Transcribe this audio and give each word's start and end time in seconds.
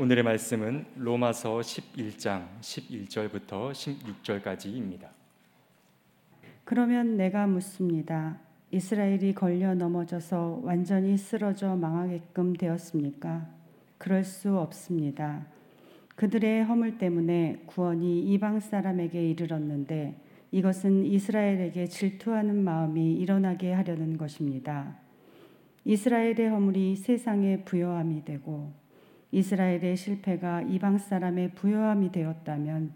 오늘의 0.00 0.24
말씀은 0.24 0.86
로마서 0.96 1.58
11장 1.58 2.46
11절부터 2.62 3.72
16절까지입니다. 3.72 5.08
그러면 6.64 7.18
내가 7.18 7.46
묻습니다. 7.46 8.38
이스라엘이 8.70 9.34
걸려 9.34 9.74
넘어져서 9.74 10.62
완전히 10.62 11.18
쓰러져 11.18 11.76
망하게끔 11.76 12.54
되었습니까? 12.54 13.46
그럴 13.98 14.24
수 14.24 14.56
없습니다. 14.56 15.44
그들의 16.16 16.64
허물 16.64 16.96
때문에 16.96 17.64
구원이 17.66 18.22
이방 18.32 18.60
사람에게 18.60 19.28
이르렀는데 19.28 20.18
이것은 20.50 21.04
이스라엘에게 21.04 21.88
질투하는 21.88 22.64
마음이 22.64 23.16
일어나게 23.16 23.74
하려는 23.74 24.16
것입니다. 24.16 24.96
이스라엘의 25.84 26.48
허물이 26.48 26.96
세상의 26.96 27.66
부요함이 27.66 28.24
되고 28.24 28.79
이스라엘의 29.32 29.96
실패가 29.96 30.62
이방 30.62 30.98
사람의 30.98 31.52
부요함이 31.54 32.12
되었다면 32.12 32.92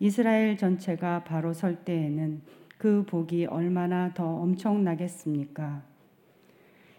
이스라엘 0.00 0.56
전체가 0.56 1.24
바로 1.24 1.52
설 1.52 1.84
때에는 1.84 2.42
그 2.78 3.04
복이 3.06 3.46
얼마나 3.46 4.12
더 4.14 4.26
엄청나겠습니까? 4.26 5.82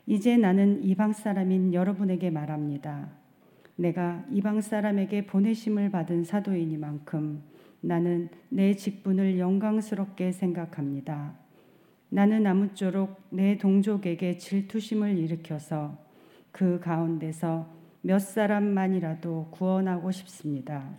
이제 0.08 0.38
나는 0.38 0.84
이방 0.84 1.14
사람인 1.14 1.74
여러분에게 1.74 2.30
말합니다. 2.30 3.10
내가 3.76 4.24
이방 4.32 4.62
사람에게 4.62 5.26
보내심을 5.26 5.92
받은 5.92 6.24
사도이니만큼 6.24 7.44
나는 7.82 8.30
내 8.50 8.76
직분을 8.76 9.38
영광스럽게 9.38 10.32
생각합니다. 10.32 11.34
나는 12.10 12.48
아무쪼록 12.48 13.22
내 13.30 13.58
동족에게 13.58 14.38
질투심을 14.38 15.18
일으켜서 15.18 15.98
그 16.52 16.80
가운데서 16.80 17.68
몇 18.06 18.20
사람만이라도 18.20 19.48
구원하고 19.50 20.12
싶습니다. 20.12 20.92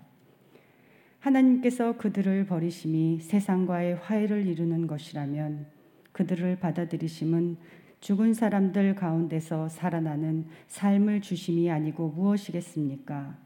하나님께서 1.20 1.96
그들을 1.96 2.46
버리심이 2.46 3.21
세상과의 3.21 3.95
화해를 3.95 4.45
이루는 4.45 4.88
것이라면 4.88 5.66
그들을 6.10 6.59
받아들이심은 6.59 7.59
죽은 8.01 8.34
사람들 8.34 8.96
가운데서 8.96 9.68
살아나는 9.68 10.46
삶을 10.66 11.21
주심이 11.21 11.71
아니고 11.71 12.09
무엇이겠습니까? 12.09 13.38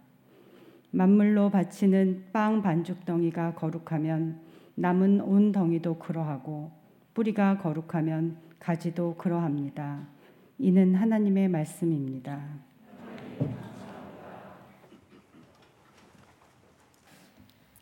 만물로 0.91 1.51
바치는 1.51 2.29
빵 2.33 2.63
반죽 2.63 3.05
덩이가 3.05 3.57
거룩하면 3.57 4.41
남은 4.77 5.21
온 5.21 5.53
덩이도 5.53 5.99
그러하고 5.99 6.71
뿌리가 7.13 7.59
거룩하면 7.59 8.39
가지도 8.59 9.17
그러합니다. 9.17 10.09
이는 10.57 10.95
하나님의 10.95 11.49
말씀입니다. 11.49 12.70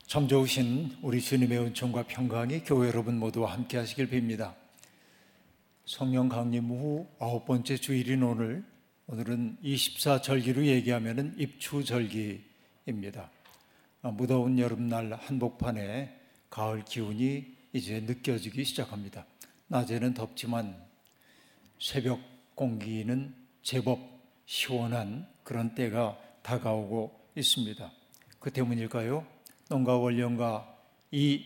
참 0.09 0.27
좋으신 0.27 0.97
우리 1.03 1.21
주님의 1.21 1.59
은총과 1.59 2.05
평강이 2.05 2.65
교회 2.65 2.89
여러분 2.89 3.19
모두와 3.19 3.53
함께 3.53 3.77
하시길 3.77 4.09
빕니다. 4.09 4.55
성령 5.85 6.29
강림 6.29 6.65
후 6.65 7.07
아홉 7.19 7.45
번째 7.45 7.77
주일인 7.77 8.23
오늘, 8.23 8.65
오늘은 9.07 9.59
24절기로 9.63 10.65
얘기하면 10.65 11.35
입추절기입니다. 11.37 13.31
아, 14.03 14.11
무더운 14.11 14.59
여름날 14.59 15.13
한복판에 15.13 16.19
가을 16.51 16.85
기운이 16.85 17.55
이제 17.73 18.01
느껴지기 18.01 18.65
시작합니다. 18.65 19.27
낮에는 19.67 20.15
덥지만 20.15 20.75
새벽 21.79 22.19
공기는 22.55 23.35
제법 23.63 24.18
시원한 24.49 25.29
그런 25.45 25.75
때가 25.75 26.19
다가오고 26.41 27.33
있습니다. 27.35 27.93
그 28.39 28.51
때문일까요? 28.51 29.27
농가 29.69 29.99
원령가 29.99 30.75
이 31.11 31.45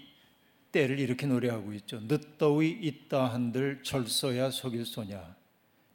때를 0.70 1.00
이렇게 1.00 1.26
노래하고 1.26 1.72
있죠. 1.72 1.98
늦더위 2.02 2.70
있다 2.70 3.26
한들 3.26 3.82
철서야 3.82 4.50
속일 4.50 4.86
소냐. 4.86 5.34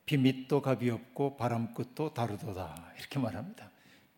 비 0.05 0.17
밑도 0.17 0.61
값이 0.63 0.89
없고 0.89 1.37
바람 1.37 1.73
끝도 1.73 2.13
다르도다. 2.13 2.91
이렇게 2.99 3.19
말합니다. 3.19 3.71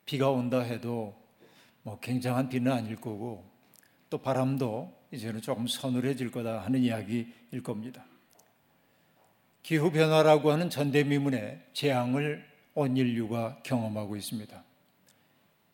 비가 0.06 0.32
온다 0.32 0.60
해도 0.60 1.16
뭐 1.84 2.00
굉장한 2.00 2.50
비는 2.50 2.72
아닐 2.72 2.96
거고 2.96 3.48
또 4.10 4.18
바람도 4.18 4.92
이제는 5.12 5.42
조금 5.42 5.68
서늘해질 5.68 6.32
거다 6.32 6.64
하는 6.64 6.82
이야기일 6.82 7.62
겁니다. 7.64 8.04
기후 9.62 9.92
변화라고 9.92 10.52
하는 10.52 10.72
전대미문의 10.72 11.68
재앙을 11.74 12.49
온 12.80 12.96
인류가 12.96 13.60
경험하고 13.64 14.16
있습니다. 14.16 14.64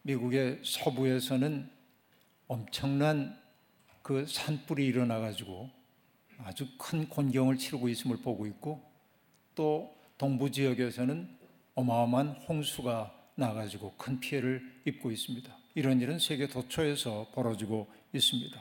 미국의 0.01 0.61
서부에서는 0.63 1.69
엄청난 2.47 3.39
그 4.01 4.25
산불이 4.25 4.83
일어나 4.87 5.19
가지고 5.19 5.69
아주 6.39 6.67
큰 6.79 7.07
곤경을 7.07 7.59
치르고 7.59 7.89
있음을 7.89 8.17
보고 8.23 8.47
있고 8.47 8.81
또 9.53 9.95
동부 10.17 10.49
지역에서는 10.49 11.29
어마어마한 11.75 12.29
홍수가 12.47 13.13
나가지고 13.35 13.93
큰 13.97 14.19
피해를 14.19 14.81
입고 14.85 15.11
있습니다. 15.11 15.55
이런 15.75 16.01
일은 16.01 16.17
세계 16.17 16.47
도처에서 16.47 17.27
벌어지고 17.35 17.87
있습니다. 18.13 18.59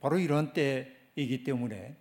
바로 0.00 0.18
이런 0.18 0.52
때이기 0.52 1.44
때문에 1.44 1.94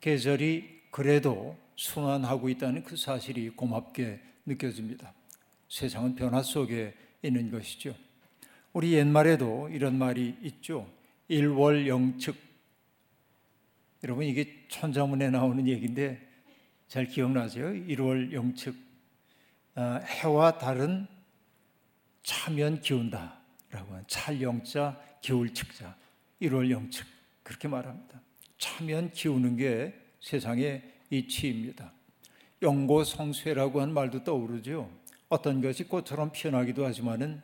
계절이 0.00 0.80
그래도 0.90 1.58
순환하고 1.76 2.48
있다는 2.48 2.84
그 2.84 2.96
사실이 2.96 3.50
고맙게 3.50 4.32
느껴집니다. 4.46 5.12
세상은 5.68 6.14
변화 6.14 6.42
속에 6.42 6.94
있는 7.22 7.50
것이죠. 7.50 7.94
우리 8.72 8.92
옛말에도 8.92 9.68
이런 9.70 9.96
말이 9.98 10.36
있죠. 10.42 10.90
일월영측. 11.28 12.36
여러분 14.02 14.24
이게 14.24 14.66
천자문에 14.68 15.30
나오는 15.30 15.66
얘기인데 15.66 16.20
잘 16.88 17.06
기억나세요? 17.06 17.74
일월영측. 17.74 18.76
아, 19.76 19.96
해와 19.96 20.58
달은 20.58 21.06
차면 22.22 22.80
기운다. 22.80 23.40
라고 23.70 23.92
하는 23.92 24.04
찰영자 24.06 25.00
기울측자. 25.20 25.96
일월영측. 26.40 27.06
그렇게 27.42 27.68
말합니다. 27.68 28.20
차면 28.58 29.10
기우는 29.10 29.56
게 29.56 29.94
세상의 30.20 30.82
이치입니다. 31.10 31.92
영고성쇠라고 32.64 33.80
하는 33.80 33.94
말도 33.94 34.24
떠오르죠. 34.24 34.90
어떤 35.28 35.60
것이 35.60 35.84
꽃처럼 35.84 36.32
피어나기도 36.32 36.84
하지만은 36.84 37.42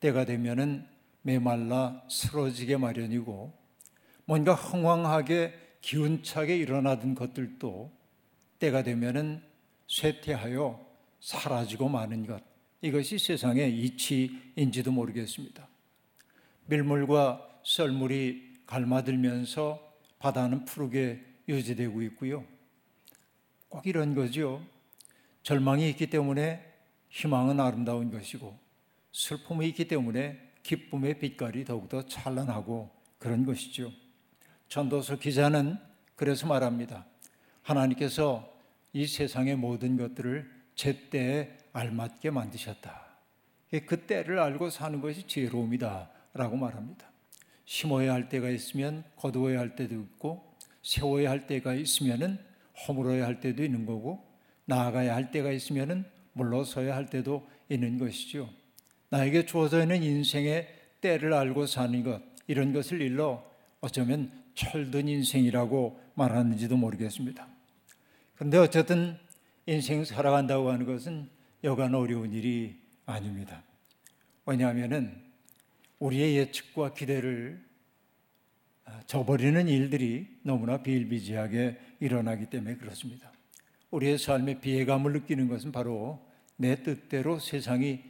때가 0.00 0.24
되면은 0.24 0.86
메말라 1.22 2.02
쓰러지게 2.08 2.78
마련이고 2.78 3.52
뭔가 4.24 4.54
흥황하게 4.54 5.54
기운차게 5.80 6.56
일어나던 6.56 7.14
것들도 7.14 7.90
때가 8.58 8.82
되면은 8.82 9.42
쇠퇴하여 9.88 10.86
사라지고 11.20 11.88
마는 11.88 12.26
것 12.26 12.42
이것이 12.80 13.18
세상의 13.18 13.78
이치인지도 13.78 14.92
모르겠습니다. 14.92 15.68
밀물과 16.66 17.60
썰물이 17.64 18.60
갈마들면서 18.66 19.80
바다는 20.18 20.64
푸르게 20.64 21.22
유지되고 21.48 22.02
있고요. 22.02 22.44
꼭 23.70 23.86
이런 23.86 24.14
거죠. 24.14 24.62
절망이 25.44 25.88
있기 25.90 26.08
때문에 26.08 26.62
희망은 27.08 27.60
아름다운 27.60 28.10
것이고 28.10 28.58
슬픔이 29.12 29.68
있기 29.68 29.88
때문에 29.88 30.38
기쁨의 30.62 31.18
빛깔이 31.20 31.64
더욱더 31.64 32.04
찬란하고 32.04 32.90
그런 33.18 33.46
것이죠. 33.46 33.92
전도서 34.68 35.18
기자는 35.18 35.78
그래서 36.16 36.46
말합니다. 36.46 37.06
하나님께서 37.62 38.52
이 38.92 39.06
세상의 39.06 39.56
모든 39.56 39.96
것들을 39.96 40.50
제 40.74 41.08
때에 41.08 41.56
알맞게 41.72 42.30
만드셨다. 42.30 43.06
그 43.86 44.06
때를 44.06 44.40
알고 44.40 44.70
사는 44.70 45.00
것이 45.00 45.26
지혜로움이다. 45.26 46.10
라고 46.34 46.56
말합니다. 46.56 47.08
심어야 47.64 48.12
할 48.12 48.28
때가 48.28 48.50
있으면 48.50 49.04
거두어야 49.16 49.60
할 49.60 49.76
때도 49.76 49.94
있고, 49.94 50.56
세워야 50.82 51.30
할 51.30 51.46
때가 51.46 51.74
있으면 51.74 52.44
허물어야 52.86 53.26
할 53.26 53.40
때도 53.40 53.64
있는 53.64 53.86
거고, 53.86 54.26
나아가야 54.64 55.14
할 55.14 55.30
때가 55.30 55.50
있으면 55.52 56.04
물러서야 56.32 56.94
할 56.94 57.06
때도 57.06 57.48
있는 57.68 57.98
것이죠. 57.98 58.48
나에게 59.08 59.46
주어져 59.46 59.82
있는 59.82 60.02
인생의 60.02 60.68
때를 61.00 61.32
알고 61.32 61.66
사는 61.66 62.02
것, 62.02 62.22
이런 62.46 62.72
것을 62.72 63.00
일러 63.00 63.44
어쩌면 63.80 64.30
철든 64.54 65.08
인생이라고 65.08 66.00
말하는지도 66.14 66.76
모르겠습니다. 66.76 67.46
그런데 68.34 68.58
어쨌든 68.58 69.16
인생 69.66 70.04
살아간다고 70.04 70.70
하는 70.70 70.86
것은 70.86 71.28
여간 71.64 71.94
어려운 71.94 72.32
일이 72.32 72.76
아닙니다. 73.06 73.62
왜냐하면 74.46 75.22
우리의 75.98 76.36
예측과 76.36 76.94
기대를 76.94 77.62
저버리는 79.06 79.68
일들이 79.68 80.28
너무나 80.42 80.82
비일비재하게 80.82 81.78
일어나기 82.00 82.46
때문에 82.46 82.76
그렇습니다. 82.76 83.32
우리의 83.90 84.18
삶의 84.18 84.60
비애감을 84.60 85.12
느끼는 85.12 85.48
것은 85.48 85.72
바로 85.72 86.24
내 86.56 86.82
뜻대로 86.82 87.38
세상이 87.38 88.02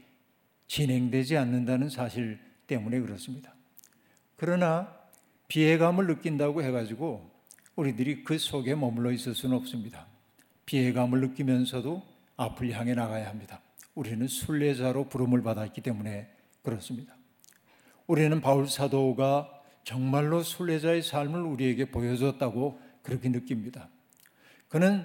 진행되지 0.67 1.37
않는다는 1.37 1.89
사실 1.89 2.39
때문에 2.67 3.01
그렇습니다. 3.01 3.55
그러나 4.37 4.95
비애감을 5.49 6.07
느낀다고 6.07 6.63
해가지고 6.63 7.31
우리들이 7.77 8.25
그 8.25 8.39
속에 8.39 8.75
머물러 8.75 9.11
있을 9.13 9.35
수는 9.35 9.57
없습니다. 9.57 10.07
비애감을 10.67 11.21
느끼면서도 11.21 12.03
앞을 12.37 12.71
향해 12.73 12.95
나가야 12.95 13.29
합니다. 13.29 13.61
우리는 13.95 14.27
순례자로 14.27 15.09
부름을 15.09 15.43
받았기 15.43 15.81
때문에 15.81 16.31
그렇습니다. 16.63 17.17
우리는 18.07 18.41
바울 18.41 18.69
사도가 18.69 19.60
정말로 19.85 20.43
순례자의 20.43 21.03
삶을 21.03 21.41
우리에게 21.43 21.87
보여줬다고 21.91 22.81
그렇게 23.03 23.29
느낍니다. 23.29 23.89
그는 24.69 25.05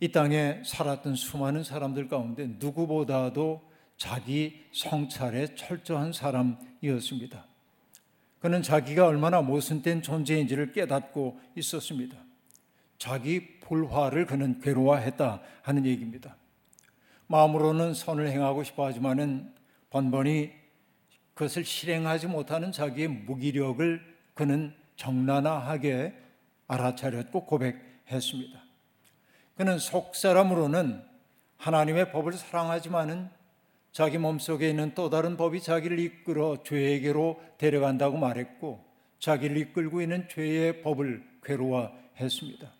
이 0.00 0.12
땅에 0.12 0.62
살았던 0.64 1.14
수많은 1.14 1.64
사람들 1.64 2.08
가운데 2.08 2.46
누구보다도 2.58 3.62
자기 3.96 4.64
성찰에 4.72 5.54
철저한 5.54 6.12
사람이었습니다. 6.12 7.46
그는 8.40 8.62
자기가 8.62 9.06
얼마나 9.06 9.40
모순된 9.40 10.02
존재인지를 10.02 10.72
깨닫고 10.72 11.40
있었습니다. 11.56 12.16
자기 12.98 13.58
불화를 13.60 14.26
그는 14.26 14.60
괴로워했다 14.60 15.40
하는 15.62 15.86
얘기입니다. 15.86 16.36
마음으로는 17.26 17.94
선을 17.94 18.28
행하고 18.28 18.64
싶어 18.64 18.86
하지만은 18.86 19.52
번번이 19.90 20.50
그것을 21.34 21.64
실행하지 21.64 22.28
못하는 22.28 22.72
자기의 22.72 23.08
무기력을 23.08 24.00
그는 24.34 24.74
정나나하게 24.96 26.14
알아차렸고 26.68 27.44
고백했습니다. 27.46 28.62
그는 29.56 29.78
속 29.78 30.14
사람으로는 30.16 31.02
하나님의 31.58 32.12
법을 32.12 32.32
사랑하지만은 32.34 33.28
자기 33.92 34.18
몸속에 34.18 34.70
있는 34.70 34.92
또 34.94 35.08
다른 35.08 35.36
법이 35.36 35.60
자기를 35.60 35.98
이끌어 36.00 36.62
죄에게로 36.64 37.40
데려간다고 37.58 38.16
말했고 38.18 38.84
자기를 39.20 39.56
이끌고 39.58 40.02
있는 40.02 40.28
죄의 40.28 40.82
법을 40.82 41.24
괴로워했습니다. 41.44 42.72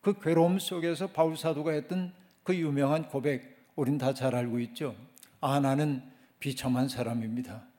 그 0.00 0.18
괴로움 0.18 0.58
속에서 0.58 1.08
바울 1.08 1.36
사도가 1.36 1.72
했던 1.72 2.12
그 2.42 2.56
유명한 2.56 3.08
고백 3.08 3.68
우린 3.76 3.98
다 3.98 4.14
잘 4.14 4.34
알고 4.34 4.58
있죠. 4.60 4.94
아 5.40 5.60
나는 5.60 6.02
비참한 6.38 6.88
사람입니다. 6.88 7.69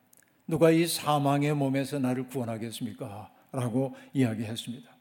누가 0.52 0.70
이 0.70 0.86
사망의 0.86 1.54
몸에서 1.54 1.98
나를 1.98 2.28
구원하겠습니까? 2.28 3.32
라고 3.54 3.96
이야기했습니다. 4.12 4.92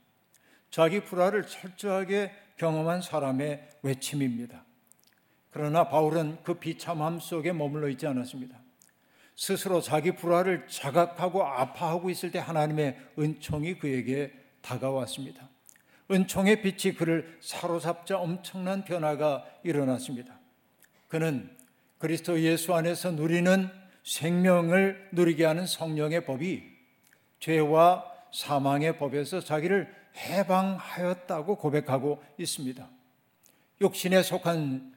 자기 0.71 1.01
불화를 1.01 1.49
철저하게 1.49 2.31
경험한 2.57 3.03
사람의 3.03 3.69
외침입니다. 3.83 4.65
그러나 5.51 5.89
바울은 5.89 6.39
그 6.45 6.55
비참함 6.55 7.19
속에 7.19 7.53
머물러 7.53 7.89
있지 7.89 8.07
않았습니다. 8.07 8.61
스스로 9.35 9.81
자기 9.81 10.13
불화를 10.13 10.69
자각하고 10.69 11.45
아파하고 11.45 12.11
있을 12.11 12.31
때 12.31 12.39
하나님의 12.39 12.97
은총이 13.19 13.81
그에게 13.81 14.33
다가왔습니다. 14.63 15.49
은총의 16.13 16.63
빛이 16.63 16.95
그를 16.95 17.39
사로잡자 17.41 18.21
엄청난 18.21 18.85
변화가 18.85 19.45
일어났습니다. 19.65 20.39
그는 21.09 21.51
그리스도 21.99 22.41
예수 22.41 22.73
안에서 22.73 23.11
누리는 23.11 23.80
생명을 24.03 25.09
누리게 25.13 25.45
하는 25.45 25.67
성령의 25.67 26.25
법이 26.25 26.63
죄와 27.41 28.05
사망의 28.33 28.99
법에서 28.99 29.41
자기를 29.41 29.93
해방하였다고 30.17 31.57
고백하고 31.57 32.23
있습니다. 32.39 32.89
욕심에 33.83 34.23
속한 34.23 34.93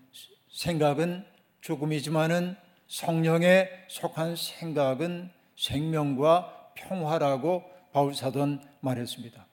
생각은 0.49 1.25
죽음이지만은 1.61 2.55
성령에 2.87 3.69
속한 3.87 4.35
생각은 4.35 5.31
생명과 5.55 6.71
평화라고 6.75 7.63
바울 7.91 8.13
사도는 8.13 8.59
말했습니다. 8.81 9.45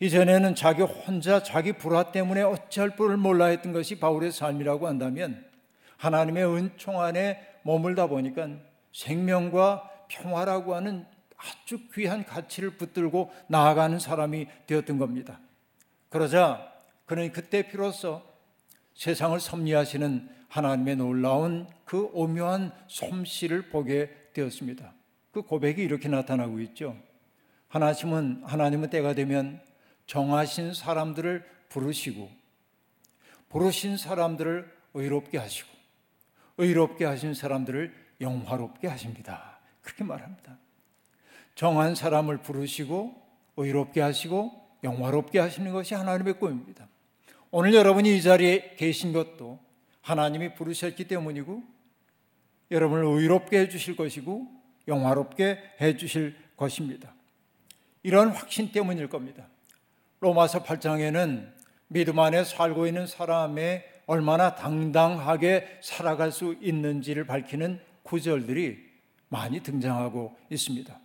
이전에는 0.00 0.54
자기 0.54 0.82
혼자 0.82 1.42
자기 1.42 1.72
불화 1.72 2.10
때문에 2.12 2.42
어찌할 2.42 2.96
뿔을 2.96 3.16
몰라 3.16 3.46
했던 3.46 3.72
것이 3.72 3.98
바울의 3.98 4.32
삶이라고 4.32 4.86
한다면 4.86 5.44
하나님의 5.96 6.44
은총 6.44 7.00
안에 7.00 7.40
머물다 7.62 8.08
보니까 8.08 8.48
생명과 8.96 10.06
평화라고 10.08 10.74
하는 10.74 11.04
아주 11.36 11.78
귀한 11.92 12.24
가치를 12.24 12.78
붙들고 12.78 13.30
나아가는 13.46 13.98
사람이 13.98 14.46
되었던 14.66 14.98
겁니다. 14.98 15.38
그러자 16.08 16.72
그는 17.04 17.30
그때 17.30 17.68
비로소 17.68 18.22
세상을 18.94 19.38
섭리하시는 19.38 20.30
하나님의 20.48 20.96
놀라운 20.96 21.68
그 21.84 22.08
오묘한 22.14 22.72
솜씨를 22.86 23.68
보게 23.68 24.10
되었습니다. 24.32 24.94
그 25.30 25.42
고백이 25.42 25.82
이렇게 25.82 26.08
나타나고 26.08 26.60
있죠. 26.60 26.96
하나님은 27.68 28.44
하나님은 28.44 28.88
때가 28.88 29.14
되면 29.14 29.60
정하신 30.06 30.72
사람들을 30.72 31.44
부르시고 31.68 32.30
부르신 33.50 33.98
사람들을 33.98 34.74
의롭게 34.94 35.36
하시고 35.36 35.68
의롭게 36.56 37.04
하신 37.04 37.34
사람들을 37.34 38.05
영화롭게 38.20 38.88
하십니다. 38.88 39.58
그렇게 39.82 40.04
말합니다. 40.04 40.58
정한 41.54 41.94
사람을 41.94 42.38
부르시고 42.38 43.14
의롭게 43.56 44.00
하시고 44.00 44.52
영화롭게 44.84 45.38
하시는 45.38 45.72
것이 45.72 45.94
하나님의 45.94 46.34
꿈입니다. 46.34 46.88
오늘 47.50 47.74
여러분이 47.74 48.16
이 48.16 48.22
자리에 48.22 48.74
계신 48.76 49.12
것도 49.12 49.58
하나님이 50.02 50.54
부르셨기 50.54 51.08
때문이고 51.08 51.62
여러분을 52.70 53.04
의롭게 53.04 53.60
해 53.60 53.68
주실 53.68 53.96
것이고 53.96 54.46
영화롭게 54.88 55.58
해 55.80 55.96
주실 55.96 56.36
것입니다. 56.56 57.14
이런 58.02 58.28
확신 58.28 58.70
때문일 58.70 59.08
겁니다. 59.08 59.48
로마서 60.20 60.62
8장에는 60.62 61.52
믿음 61.88 62.18
안에 62.18 62.44
살고 62.44 62.86
있는 62.86 63.06
사람의 63.06 63.84
얼마나 64.06 64.54
당당하게 64.54 65.78
살아갈 65.82 66.30
수 66.30 66.56
있는지를 66.60 67.26
밝히는 67.26 67.80
구절들이 68.06 68.78
많이 69.28 69.60
등장하고 69.60 70.36
있습니다. 70.50 70.98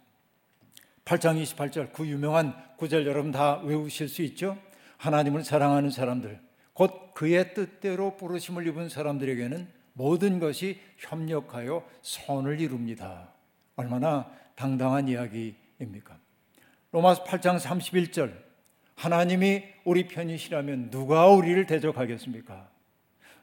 8장 1.03 1.42
28절 1.44 1.92
그 1.92 2.07
유명한 2.07 2.56
구절 2.77 3.06
여러분 3.06 3.31
다 3.31 3.57
외우실 3.57 4.07
수 4.07 4.21
있죠? 4.21 4.57
하나님을 4.98 5.44
사랑하는 5.44 5.89
사람들 5.89 6.39
곧 6.74 7.13
그의 7.13 7.53
뜻대로 7.53 8.15
부르심을 8.18 8.68
입은 8.68 8.89
사람들에게는 8.89 9.68
모든 9.94 10.39
것이 10.39 10.80
협력하여 10.98 11.86
선을 12.01 12.62
이룹니다. 12.62 13.30
얼마나 13.75 14.31
당당한 14.56 15.07
이야기입니까? 15.07 16.17
로마서 16.91 17.24
8장 17.24 17.60
31절 17.60 18.34
하나님이 18.96 19.63
우리 19.84 20.08
편이시라면 20.08 20.91
누가 20.91 21.27
우리를 21.27 21.65
대적하겠습니까? 21.65 22.70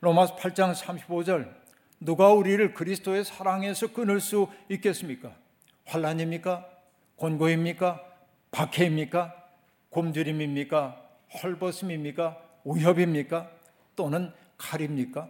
로마서 0.01 0.37
8장 0.37 0.75
35절 0.75 1.53
누가 2.01 2.33
우리를 2.33 2.75
그리스도의 2.75 3.25
사랑에서 3.25 3.89
끊을 3.89 4.21
수 4.21 4.49
있겠습니까? 4.69 5.35
환란입니까? 5.85 6.67
곤고입니까? 7.17 8.05
박해입니까? 8.51 9.35
곰주림입니까? 9.91 11.05
헐벗음입니까? 11.43 12.39
우협입니까? 12.65 13.51
또는 13.97 14.33
칼입니까? 14.57 15.29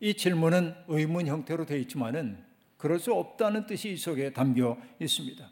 이 0.00 0.14
질문은 0.14 0.74
의문 0.88 1.26
형태로 1.26 1.66
되어 1.66 1.78
있지만은 1.78 2.44
그럴 2.76 2.98
수 2.98 3.12
없다는 3.12 3.66
뜻이 3.66 3.92
이 3.92 3.96
속에 3.96 4.32
담겨 4.32 4.76
있습니다. 4.98 5.48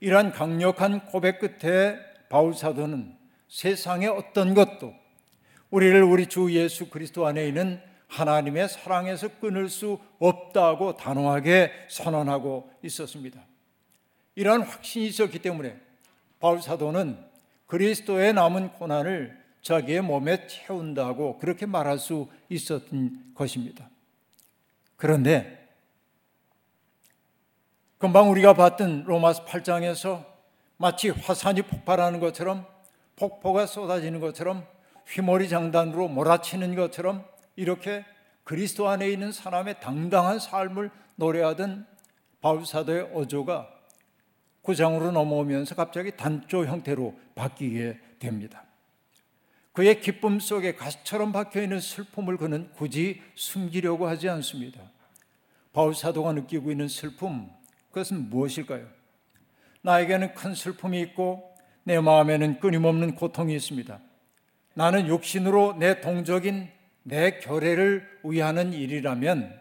이러한 0.00 0.32
강력한 0.32 1.06
고백 1.06 1.38
끝에 1.38 1.98
바울 2.28 2.54
사도는 2.54 3.16
세상의 3.48 4.08
어떤 4.08 4.54
것도 4.54 4.94
우리를 5.70 6.02
우리 6.02 6.26
주 6.26 6.52
예수 6.52 6.90
그리스도 6.90 7.26
안에 7.26 7.46
있는 7.46 7.80
하나님의 8.12 8.68
사랑에서 8.68 9.28
끊을 9.40 9.70
수 9.70 9.98
없다고 10.18 10.96
단호하게 10.96 11.72
선언하고 11.88 12.70
있었습니다. 12.82 13.40
이러한 14.34 14.62
확신이 14.62 15.06
있었기 15.06 15.38
때문에 15.38 15.78
바울 16.38 16.60
사도는 16.60 17.18
그리스도의 17.66 18.34
남은 18.34 18.74
고난을 18.74 19.40
자기의 19.62 20.02
몸에 20.02 20.46
채운다고 20.46 21.38
그렇게 21.38 21.64
말할 21.64 21.98
수 21.98 22.28
있었던 22.50 23.32
것입니다. 23.34 23.88
그런데 24.96 25.68
금방 27.96 28.30
우리가 28.30 28.52
봤던 28.54 29.04
로마서 29.04 29.46
8장에서 29.46 30.26
마치 30.76 31.08
화산이 31.08 31.62
폭발하는 31.62 32.20
것처럼 32.20 32.66
폭포가 33.16 33.66
쏟아지는 33.66 34.20
것처럼 34.20 34.66
휘몰이 35.06 35.48
장단으로 35.48 36.08
몰아치는 36.08 36.74
것처럼 36.74 37.31
이렇게 37.56 38.04
그리스도 38.44 38.88
안에 38.88 39.10
있는 39.10 39.32
사람의 39.32 39.80
당당한 39.80 40.38
삶을 40.38 40.90
노래하던 41.16 41.86
바울 42.40 42.66
사도의 42.66 43.10
어조가 43.14 43.68
구장으로 44.62 45.10
넘어오면서 45.10 45.74
갑자기 45.74 46.16
단조 46.16 46.66
형태로 46.66 47.18
바뀌게 47.34 47.98
됩니다. 48.18 48.64
그의 49.72 50.00
기쁨 50.00 50.38
속에 50.38 50.74
가시처럼 50.74 51.32
박혀 51.32 51.62
있는 51.62 51.80
슬픔을 51.80 52.36
그는 52.36 52.70
굳이 52.74 53.22
숨기려고 53.34 54.06
하지 54.06 54.28
않습니다. 54.28 54.80
바울 55.72 55.94
사도가 55.94 56.32
느끼고 56.32 56.70
있는 56.70 56.88
슬픔 56.88 57.48
그것은 57.88 58.28
무엇일까요? 58.28 58.86
나에게는 59.82 60.34
큰 60.34 60.54
슬픔이 60.54 61.00
있고 61.00 61.54
내 61.84 61.98
마음에는 61.98 62.60
끊임없는 62.60 63.14
고통이 63.14 63.54
있습니다. 63.56 63.98
나는 64.74 65.08
육신으로 65.08 65.76
내 65.78 66.00
동적인 66.00 66.70
내 67.02 67.38
결례를 67.40 68.20
위하는 68.24 68.72
일이라면 68.72 69.60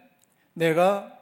내가 0.54 1.18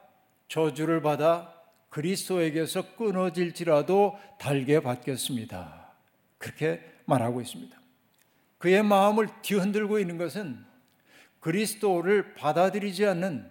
저주를 0.47 1.01
받아 1.01 1.53
그리스도에게서 1.89 2.95
끊어질지라도 2.95 4.17
달게 4.39 4.79
받겠습니다. 4.79 5.93
그렇게 6.37 6.81
말하고 7.05 7.41
있습니다. 7.41 7.79
그의 8.57 8.83
마음을 8.83 9.27
뒤흔들고 9.41 9.99
있는 9.99 10.17
것은 10.17 10.63
그리스도를 11.39 12.35
받아들이지 12.35 13.05
않는 13.07 13.49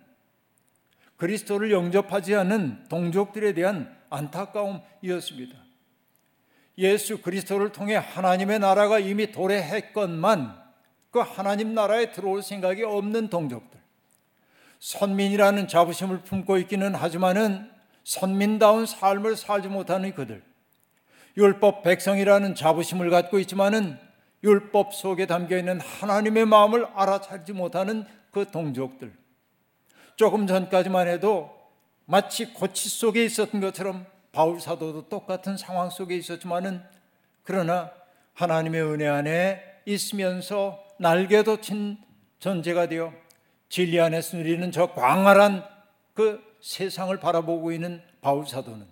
그리스도를 1.17 1.73
영접하지 1.73 2.35
않는 2.37 2.85
동족들에 2.89 3.55
대한 3.55 3.97
안타까움이었습니다. 4.11 5.57
예수 6.79 7.21
그리스도를 7.21 7.73
통해 7.73 7.97
하나님의 7.97 8.61
나라가 8.61 9.01
이미 9.01 9.33
도래했건만 9.33 10.68
그 11.11 11.21
하나님 11.21 11.75
나라에 11.75 12.13
들어올 12.13 12.43
생각이 12.43 12.83
없는 12.85 13.29
동족들. 13.29 13.79
선민이라는 14.81 15.69
자부심을 15.69 16.23
품고 16.23 16.59
있기는 16.59 16.95
하지만은 16.95 17.71
선민다운 18.05 18.87
삶을 18.87 19.37
살지 19.37 19.69
못하는 19.69 20.15
그들. 20.15 20.43
율법 21.37 21.83
백성이라는 21.83 22.55
자부심을 22.55 23.11
갖고 23.11 23.39
있지만은 23.39 23.99
율법 24.43 24.95
속에 24.95 25.27
담겨 25.27 25.57
있는 25.57 25.81
하나님의 25.81 26.47
마음을 26.47 26.87
알아차리지 26.95 27.53
못하는 27.53 28.05
그 28.31 28.51
동족들. 28.51 29.13
조금 30.17 30.47
전까지만 30.47 31.09
해도 31.09 31.51
마치 32.05 32.53
고치 32.53 32.89
속에 32.89 33.25
있었던 33.25 33.61
것처럼 33.61 34.07
바울 34.33 34.61
사도도 34.61 35.09
똑같은 35.09 35.57
상황 35.57 35.91
속에 35.91 36.17
있었지만은 36.17 36.83
그러나 37.43 37.93
하나님의 38.35 38.83
은혜 38.83 39.07
안에 39.07 39.63
있으면서 39.85 40.88
날개도 40.99 41.61
친 41.61 41.99
존재가 42.39 42.89
되어 42.89 43.13
진리 43.69 44.01
안에서 44.01 44.37
누리는 44.37 44.71
저 44.73 44.93
광활한 44.93 45.65
그 46.15 46.43
세상을 46.61 47.17
바라보고 47.19 47.73
있는 47.73 48.03
바울 48.21 48.47
사도는 48.47 48.87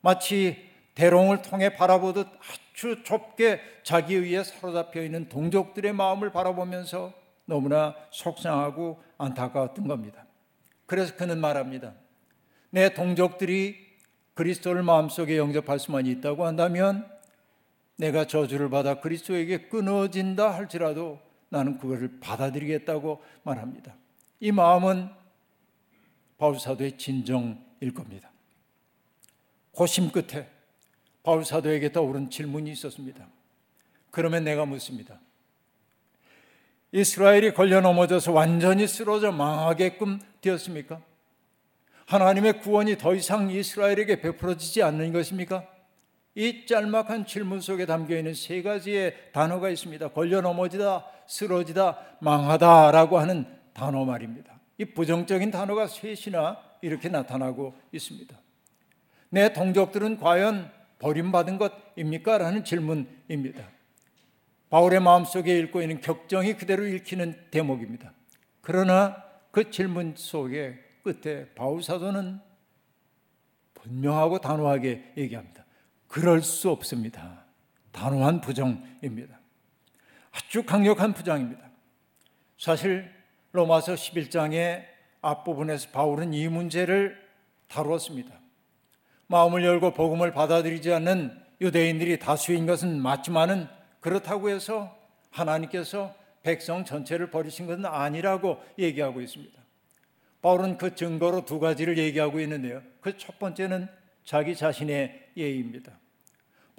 마치 0.00 0.68
대롱을 0.94 1.42
통해 1.42 1.74
바라보듯 1.74 2.26
아주 2.26 3.02
좁게 3.04 3.60
자기 3.82 4.14
의에 4.14 4.44
사로잡혀 4.44 5.02
있는 5.02 5.28
동족들의 5.28 5.92
마음을 5.92 6.30
바라보면서 6.30 7.12
너무나 7.46 7.94
속상하고 8.10 9.02
안타까웠던 9.18 9.88
겁니다. 9.88 10.24
그래서 10.86 11.14
그는 11.16 11.38
말합니다. 11.38 11.94
내 12.70 12.92
동족들이 12.94 13.76
그리스도를 14.34 14.82
마음속에 14.82 15.36
영접할 15.36 15.78
수만 15.78 16.06
있다고 16.06 16.46
한다면 16.46 17.06
내가 17.96 18.26
저주를 18.26 18.70
받아 18.70 19.00
그리스도에게 19.00 19.68
끊어진다 19.68 20.54
할지라도 20.54 21.20
나는 21.50 21.78
그것을 21.78 22.18
받아들이겠다고 22.20 23.22
말합니다. 23.42 23.94
이 24.40 24.50
마음은 24.50 25.10
바울 26.38 26.58
사도의 26.58 26.96
진정일 26.96 27.92
겁니다. 27.94 28.30
고심 29.72 30.10
끝에 30.10 30.48
바울 31.22 31.44
사도에게 31.44 31.92
떠오른 31.92 32.30
질문이 32.30 32.72
있었습니다. 32.72 33.26
그러면 34.10 34.44
내가 34.44 34.64
묻습니다. 34.64 35.20
이스라엘이 36.92 37.52
걸려 37.54 37.80
넘어져서 37.80 38.32
완전히 38.32 38.86
쓰러져 38.88 39.30
망하게끔 39.30 40.18
되었습니까? 40.40 41.00
하나님의 42.06 42.60
구원이 42.60 42.98
더 42.98 43.14
이상 43.14 43.50
이스라엘에게 43.50 44.20
베풀어지지 44.20 44.82
않는 44.82 45.12
것입니까? 45.12 45.64
이 46.34 46.66
짤막한 46.66 47.26
질문 47.26 47.60
속에 47.60 47.86
담겨 47.86 48.16
있는 48.16 48.34
세 48.34 48.62
가지의 48.62 49.32
단어가 49.32 49.68
있습니다. 49.68 50.08
걸려 50.08 50.40
넘어지다, 50.40 51.04
쓰러지다, 51.30 51.96
망하다라고 52.20 53.18
하는 53.18 53.46
단어 53.72 54.04
말입니다. 54.04 54.58
이 54.78 54.84
부정적인 54.84 55.50
단어가 55.50 55.86
셋이나 55.86 56.58
이렇게 56.82 57.08
나타나고 57.08 57.74
있습니다. 57.92 58.36
내 59.30 59.52
동족들은 59.52 60.18
과연 60.18 60.70
버림받은 60.98 61.58
것입니까? 61.58 62.38
라는 62.38 62.64
질문입니다. 62.64 63.62
바울의 64.70 65.00
마음속에 65.00 65.58
읽고 65.60 65.82
있는 65.82 66.00
격정이 66.00 66.54
그대로 66.54 66.84
읽히는 66.84 67.50
대목입니다. 67.50 68.12
그러나 68.60 69.24
그 69.50 69.70
질문 69.70 70.14
속에 70.16 70.78
끝에 71.02 71.46
바울 71.54 71.82
사도는 71.82 72.40
분명하고 73.74 74.40
단호하게 74.40 75.14
얘기합니다. 75.16 75.64
그럴 76.08 76.42
수 76.42 76.70
없습니다. 76.70 77.44
단호한 77.92 78.40
부정입니다. 78.40 79.39
아주 80.32 80.64
강력한 80.64 81.12
부정입니다. 81.12 81.70
사실 82.58 83.10
로마서 83.52 83.94
11장의 83.94 84.84
앞부분에서 85.22 85.90
바울은 85.90 86.34
이 86.34 86.48
문제를 86.48 87.20
다루었습니다. 87.68 88.32
마음을 89.26 89.64
열고 89.64 89.92
복음을 89.92 90.32
받아들이지 90.32 90.92
않는 90.92 91.40
유대인들이 91.60 92.18
다수인 92.18 92.66
것은 92.66 93.00
맞지만은 93.00 93.68
그렇다고 94.00 94.50
해서 94.50 94.96
하나님께서 95.30 96.14
백성 96.42 96.84
전체를 96.84 97.30
버리신 97.30 97.66
것은 97.66 97.84
아니라고 97.84 98.60
얘기하고 98.78 99.20
있습니다. 99.20 99.60
바울은 100.42 100.78
그 100.78 100.94
증거로 100.94 101.44
두 101.44 101.60
가지를 101.60 101.98
얘기하고 101.98 102.40
있는데요. 102.40 102.82
그 103.00 103.16
첫 103.16 103.38
번째는 103.38 103.88
자기 104.24 104.54
자신의 104.56 105.32
예입니다. 105.36 105.92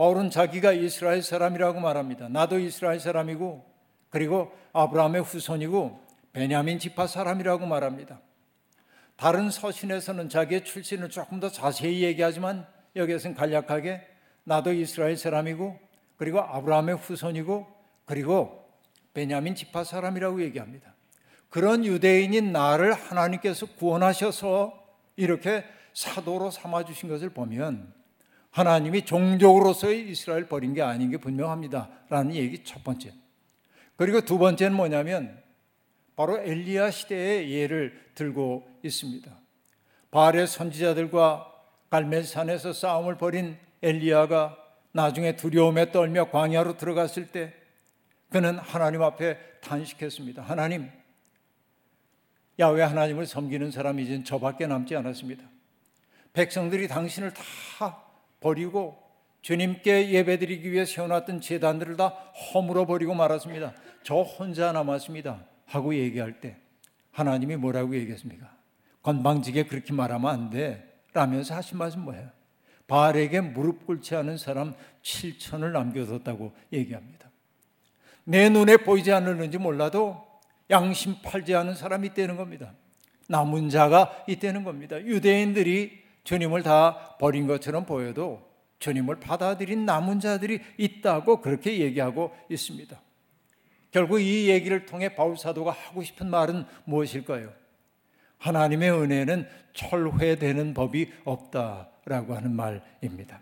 바울은 0.01 0.31
자기가 0.31 0.71
이스라엘 0.71 1.21
사람이라고 1.21 1.79
말합니다. 1.79 2.27
나도 2.27 2.57
이스라엘 2.57 2.99
사람이고 2.99 3.63
그리고 4.09 4.51
아브라함의 4.73 5.21
후손이고 5.21 6.01
베냐민 6.33 6.79
지파 6.79 7.05
사람이라고 7.05 7.67
말합니다. 7.67 8.19
다른 9.15 9.51
서신에서는 9.51 10.29
자기의 10.29 10.65
출신을 10.65 11.09
조금 11.11 11.39
더 11.39 11.51
자세히 11.51 12.01
얘기하지만 12.01 12.65
여기에서는 12.95 13.37
간략하게 13.37 14.01
나도 14.43 14.73
이스라엘 14.73 15.17
사람이고 15.17 15.77
그리고 16.17 16.39
아브라함의 16.39 16.95
후손이고 16.95 17.67
그리고 18.05 18.73
베냐민 19.13 19.53
지파 19.53 19.83
사람이라고 19.83 20.41
얘기합니다. 20.41 20.95
그런 21.49 21.85
유대인인 21.85 22.51
나를 22.51 22.93
하나님께서 22.93 23.67
구원하셔서 23.67 24.83
이렇게 25.15 25.63
사도로 25.93 26.49
삼아 26.49 26.85
주신 26.85 27.07
것을 27.07 27.29
보면 27.29 28.00
하나님이 28.51 29.05
종족으로서의 29.05 30.09
이스라엘 30.09 30.47
버린 30.47 30.73
게 30.73 30.81
아닌 30.81 31.09
게 31.09 31.17
분명합니다 31.17 31.89
라는 32.09 32.35
얘기 32.35 32.63
첫 32.63 32.83
번째. 32.83 33.13
그리고 33.95 34.21
두 34.21 34.37
번째는 34.37 34.75
뭐냐면 34.75 35.41
바로 36.15 36.37
엘리야 36.37 36.91
시대의 36.91 37.51
예를 37.51 38.11
들고 38.15 38.67
있습니다. 38.83 39.31
바알의 40.11 40.47
선지자들과 40.47 41.47
갈멜산에서 41.89 42.73
싸움을 42.73 43.17
벌인 43.17 43.57
엘리야가 43.81 44.57
나중에 44.91 45.35
두려움에 45.35 45.91
떨며 45.91 46.29
광야로 46.29 46.77
들어갔을 46.77 47.27
때 47.31 47.53
그는 48.29 48.57
하나님 48.59 49.01
앞에 49.01 49.37
탄식했습니다. 49.61 50.41
하나님, 50.41 50.89
야외 52.59 52.81
하나님을 52.81 53.25
섬기는 53.25 53.71
사람이 53.71 54.03
이제 54.03 54.23
저밖에 54.23 54.67
남지 54.67 54.95
않았습니다. 54.95 55.43
백성들이 56.33 56.87
당신을 56.87 57.33
다 57.33 58.01
버리고 58.41 59.01
주님께 59.41 60.09
예배드리기 60.09 60.71
위해 60.71 60.85
세워놨던 60.85 61.41
재단들을 61.41 61.95
다 61.95 62.07
허물어 62.53 62.85
버리고 62.85 63.13
말았습니다. 63.13 63.73
저 64.03 64.15
혼자 64.21 64.71
남았습니다. 64.71 65.45
하고 65.65 65.95
얘기할 65.95 66.41
때 66.41 66.57
하나님이 67.11 67.55
뭐라고 67.55 67.95
얘기했습니까? 67.95 68.51
건방지게 69.03 69.65
그렇게 69.65 69.93
말하면 69.93 70.29
안 70.29 70.49
돼. 70.49 70.99
라면서 71.13 71.55
하신 71.55 71.77
말씀 71.77 72.01
뭐예요? 72.01 72.29
바알에게 72.87 73.41
무릎 73.41 73.85
꿇지 73.85 74.15
않은 74.15 74.37
사람 74.37 74.73
7천을 75.01 75.71
남겨뒀다고 75.71 76.51
얘기합니다. 76.73 77.29
내 78.23 78.49
눈에 78.49 78.77
보이지 78.77 79.11
않는지 79.11 79.57
몰라도 79.57 80.25
양심 80.69 81.15
팔지 81.23 81.55
않은 81.55 81.75
사람이 81.75 82.07
있다는 82.09 82.37
겁니다. 82.37 82.73
남은 83.27 83.69
자가 83.69 84.23
있다는 84.27 84.63
겁니다. 84.63 84.99
유대인들이 84.99 86.00
주님을 86.23 86.63
다 86.63 87.17
버린 87.17 87.47
것처럼 87.47 87.85
보여도 87.85 88.41
주님을 88.79 89.19
받아들인 89.19 89.85
남은 89.85 90.19
자들이 90.19 90.59
있다고 90.77 91.41
그렇게 91.41 91.79
얘기하고 91.79 92.35
있습니다. 92.49 92.99
결국 93.91 94.19
이 94.19 94.49
얘기를 94.49 94.85
통해 94.85 95.13
바울 95.13 95.37
사도가 95.37 95.71
하고 95.71 96.01
싶은 96.01 96.29
말은 96.29 96.65
무엇일까요? 96.85 97.51
하나님의 98.37 98.91
은혜는 98.91 99.47
철회되는 99.73 100.73
법이 100.73 101.11
없다라고 101.25 102.35
하는 102.35 102.55
말입니다. 102.55 103.41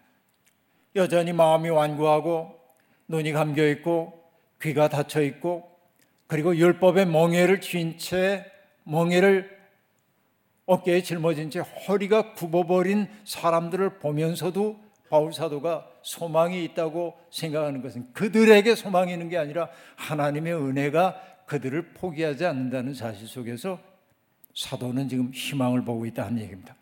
여전히 0.95 1.31
마음이 1.31 1.69
완고하고 1.69 2.59
눈이 3.07 3.31
감겨 3.31 3.65
있고 3.69 4.29
귀가 4.62 4.89
닫혀 4.89 5.21
있고 5.21 5.69
그리고 6.27 6.55
율법의 6.55 7.05
멍해를 7.07 7.62
쥔 7.62 7.98
채 7.98 8.45
멍해를 8.83 9.58
어깨에 10.69 11.01
짊어진 11.01 11.49
채 11.49 11.61
허리가 11.61 12.33
굽어버린 12.33 13.07
사람들을 13.25 13.97
보면서도 13.97 14.79
바울 15.09 15.33
사도가 15.33 15.89
소망이 16.03 16.63
있다고 16.63 17.17
생각하는 17.31 17.81
것은 17.81 18.13
그들에게 18.13 18.75
소망이 18.75 19.11
있는 19.11 19.29
게 19.29 19.39
아니라 19.39 19.69
하나님의 19.95 20.53
은혜가 20.53 21.19
그들을 21.47 21.93
포기하지 21.95 22.45
않는다는 22.45 22.93
사실 22.93 23.27
속에서 23.27 23.79
사도는 24.53 25.09
지금 25.09 25.31
희망을 25.33 25.83
보고 25.83 26.05
있다는 26.05 26.39
얘기입니다. 26.39 26.75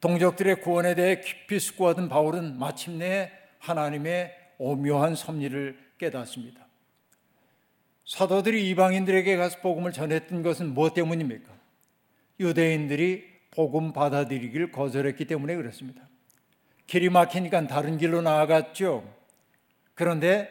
동족들의 0.00 0.60
구원에 0.60 0.94
대해 0.94 1.20
깊이 1.20 1.58
숙고하던 1.58 2.08
바울은 2.08 2.56
마침내 2.60 3.32
하나님의 3.58 4.32
오묘한 4.58 5.16
섭리를 5.16 5.76
깨닫습니다. 5.98 6.68
사도들이 8.06 8.68
이방인들에게 8.70 9.36
가서 9.36 9.58
복음을 9.58 9.90
전했던 9.90 10.44
것은 10.44 10.72
무엇 10.72 10.94
때문입니까? 10.94 11.63
유대인들이 12.40 13.24
복음 13.50 13.92
받아들이기를 13.92 14.72
거절했기 14.72 15.26
때문에 15.26 15.54
그렇습니다. 15.56 16.02
길이 16.86 17.08
막히니까 17.08 17.66
다른 17.66 17.98
길로 17.98 18.20
나아갔죠. 18.22 19.04
그런데 19.94 20.48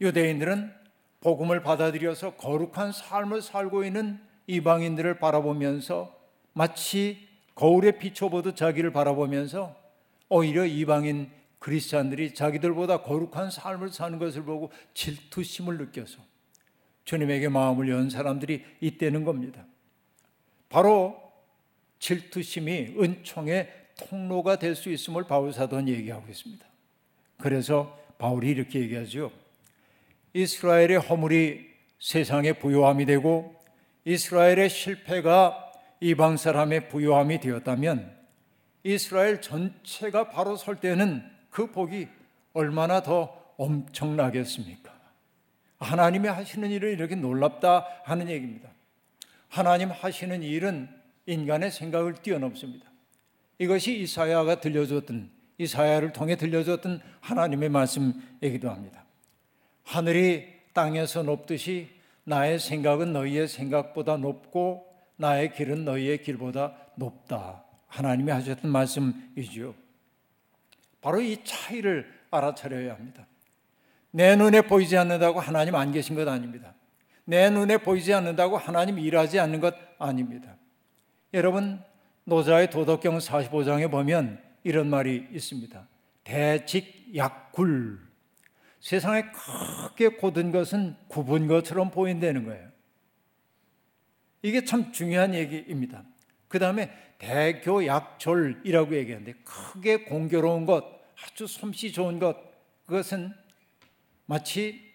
유대인들은 0.00 0.72
복음을 1.20 1.62
받아들여서 1.62 2.36
거룩한 2.36 2.92
삶을 2.92 3.42
살고 3.42 3.84
있는 3.84 4.20
이방인들을 4.46 5.18
바라보면서 5.18 6.16
마치 6.52 7.28
거울에 7.54 7.92
비춰보듯 7.92 8.56
자기를 8.56 8.92
바라보면서 8.92 9.76
오히려 10.28 10.64
이방인 10.64 11.30
그리스찬들이 11.58 12.34
자기들보다 12.34 13.02
거룩한 13.02 13.50
삶을 13.50 13.90
사는 13.90 14.18
것을 14.18 14.44
보고 14.44 14.70
질투심을 14.94 15.76
느껴서 15.78 16.20
주님에게 17.04 17.48
마음을 17.48 17.88
연 17.88 18.10
사람들이 18.10 18.64
있다는 18.80 19.24
겁니다. 19.24 19.66
바로 20.68 21.16
질투심이 21.98 22.96
은총의 22.98 23.72
통로가 23.98 24.58
될 24.58 24.74
수 24.76 24.90
있음을 24.90 25.24
바울 25.24 25.52
사도는 25.52 25.88
얘기하고 25.88 26.28
있습니다. 26.28 26.64
그래서 27.38 27.98
바울이 28.18 28.50
이렇게 28.50 28.80
얘기하죠. 28.80 29.32
이스라엘의 30.32 30.98
허물이 30.98 31.68
세상의 31.98 32.60
부요함이 32.60 33.06
되고 33.06 33.54
이스라엘의 34.04 34.70
실패가 34.70 35.72
이방 36.00 36.36
사람의 36.36 36.88
부요함이 36.88 37.40
되었다면 37.40 38.16
이스라엘 38.84 39.40
전체가 39.40 40.30
바로 40.30 40.56
설 40.56 40.76
때는 40.76 41.28
그 41.50 41.70
복이 41.72 42.08
얼마나 42.52 43.02
더 43.02 43.34
엄청나겠습니까? 43.56 44.96
하나님이 45.78 46.28
하시는 46.28 46.70
일은 46.70 46.92
이렇게 46.92 47.14
놀랍다 47.14 47.86
하는 48.04 48.28
얘기입니다. 48.28 48.68
하나님 49.48 49.90
하시는 49.90 50.42
일은 50.42 50.88
인간의 51.26 51.70
생각을 51.70 52.14
뛰어넘습니다. 52.14 52.90
이것이 53.58 53.98
이사야가 54.00 54.60
들려줬던 54.60 55.30
이사야를 55.58 56.12
통해 56.12 56.36
들려줬던 56.36 57.00
하나님의 57.20 57.68
말씀이기도 57.68 58.70
합니다. 58.70 59.04
하늘이 59.82 60.46
땅에서 60.72 61.22
높듯이 61.22 61.88
나의 62.24 62.58
생각은 62.58 63.12
너희의 63.12 63.48
생각보다 63.48 64.16
높고 64.16 64.86
나의 65.16 65.52
길은 65.54 65.84
너희의 65.84 66.22
길보다 66.22 66.76
높다. 66.94 67.64
하나님이 67.88 68.30
하셨던 68.30 68.70
말씀이지요. 68.70 69.74
바로 71.00 71.20
이 71.20 71.42
차이를 71.42 72.12
알아차려야 72.30 72.94
합니다. 72.94 73.26
내 74.10 74.36
눈에 74.36 74.62
보이지 74.62 74.96
않는다고 74.96 75.40
하나님 75.40 75.74
안 75.74 75.90
계신 75.90 76.14
것 76.14 76.26
아닙니다. 76.28 76.74
내 77.28 77.50
눈에 77.50 77.76
보이지 77.76 78.14
않는다고 78.14 78.56
하나님 78.56 78.98
일하지 78.98 79.38
않는 79.38 79.60
것 79.60 79.74
아닙니다. 79.98 80.56
여러분, 81.34 81.78
노자의 82.24 82.70
도덕경 82.70 83.18
45장에 83.18 83.90
보면 83.90 84.42
이런 84.64 84.88
말이 84.88 85.28
있습니다. 85.30 85.86
대직약굴. 86.24 88.00
세상에 88.80 89.24
크게 89.30 90.16
고든 90.16 90.52
것은 90.52 90.96
굽은 91.08 91.48
것처럼 91.48 91.90
보인다는 91.90 92.46
거예요. 92.46 92.70
이게 94.40 94.64
참 94.64 94.90
중요한 94.90 95.34
얘기입니다. 95.34 96.04
그 96.48 96.58
다음에 96.58 96.90
대교약졸이라고 97.18 98.96
얘기하는데 98.96 99.34
크게 99.44 100.04
공교로운 100.04 100.64
것, 100.64 100.82
아주 101.22 101.46
솜씨 101.46 101.92
좋은 101.92 102.20
것, 102.20 102.38
그것은 102.86 103.34
마치 104.24 104.87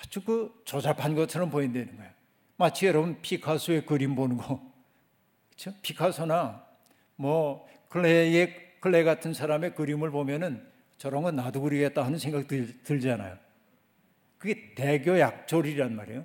아주 0.00 0.22
그 0.22 0.62
조잡한 0.64 1.14
것처럼 1.14 1.50
보인다는 1.50 1.96
거예요. 1.96 2.10
마치 2.56 2.86
여러분 2.86 3.20
피카소의 3.20 3.86
그림 3.86 4.14
보는 4.14 4.36
거, 4.36 4.60
그렇죠? 5.50 5.78
피카소나 5.82 6.64
뭐 7.16 7.68
클레의 7.88 8.80
클레 8.80 9.04
같은 9.04 9.34
사람의 9.34 9.74
그림을 9.74 10.10
보면은 10.10 10.66
저런 10.98 11.22
건 11.22 11.36
나도 11.36 11.60
그리겠다 11.62 12.04
하는 12.04 12.18
생각 12.18 12.46
들, 12.46 12.82
들잖아요. 12.82 13.36
그게 14.38 14.74
대교 14.74 15.18
약졸이란 15.18 15.94
말이에요. 15.96 16.24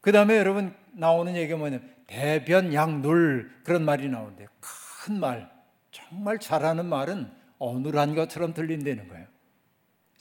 그 0.00 0.12
다음에 0.12 0.36
여러분 0.36 0.74
나오는 0.92 1.34
얘기가 1.34 1.56
뭐냐면 1.56 1.92
대변양눌 2.06 3.62
그런 3.64 3.84
말이 3.84 4.08
나오는데 4.08 4.46
큰 4.60 5.18
말, 5.18 5.50
정말 5.90 6.38
잘하는 6.38 6.86
말은 6.86 7.30
어눌한 7.58 8.14
것처럼 8.14 8.54
들린다는 8.54 9.08
거예요. 9.08 9.26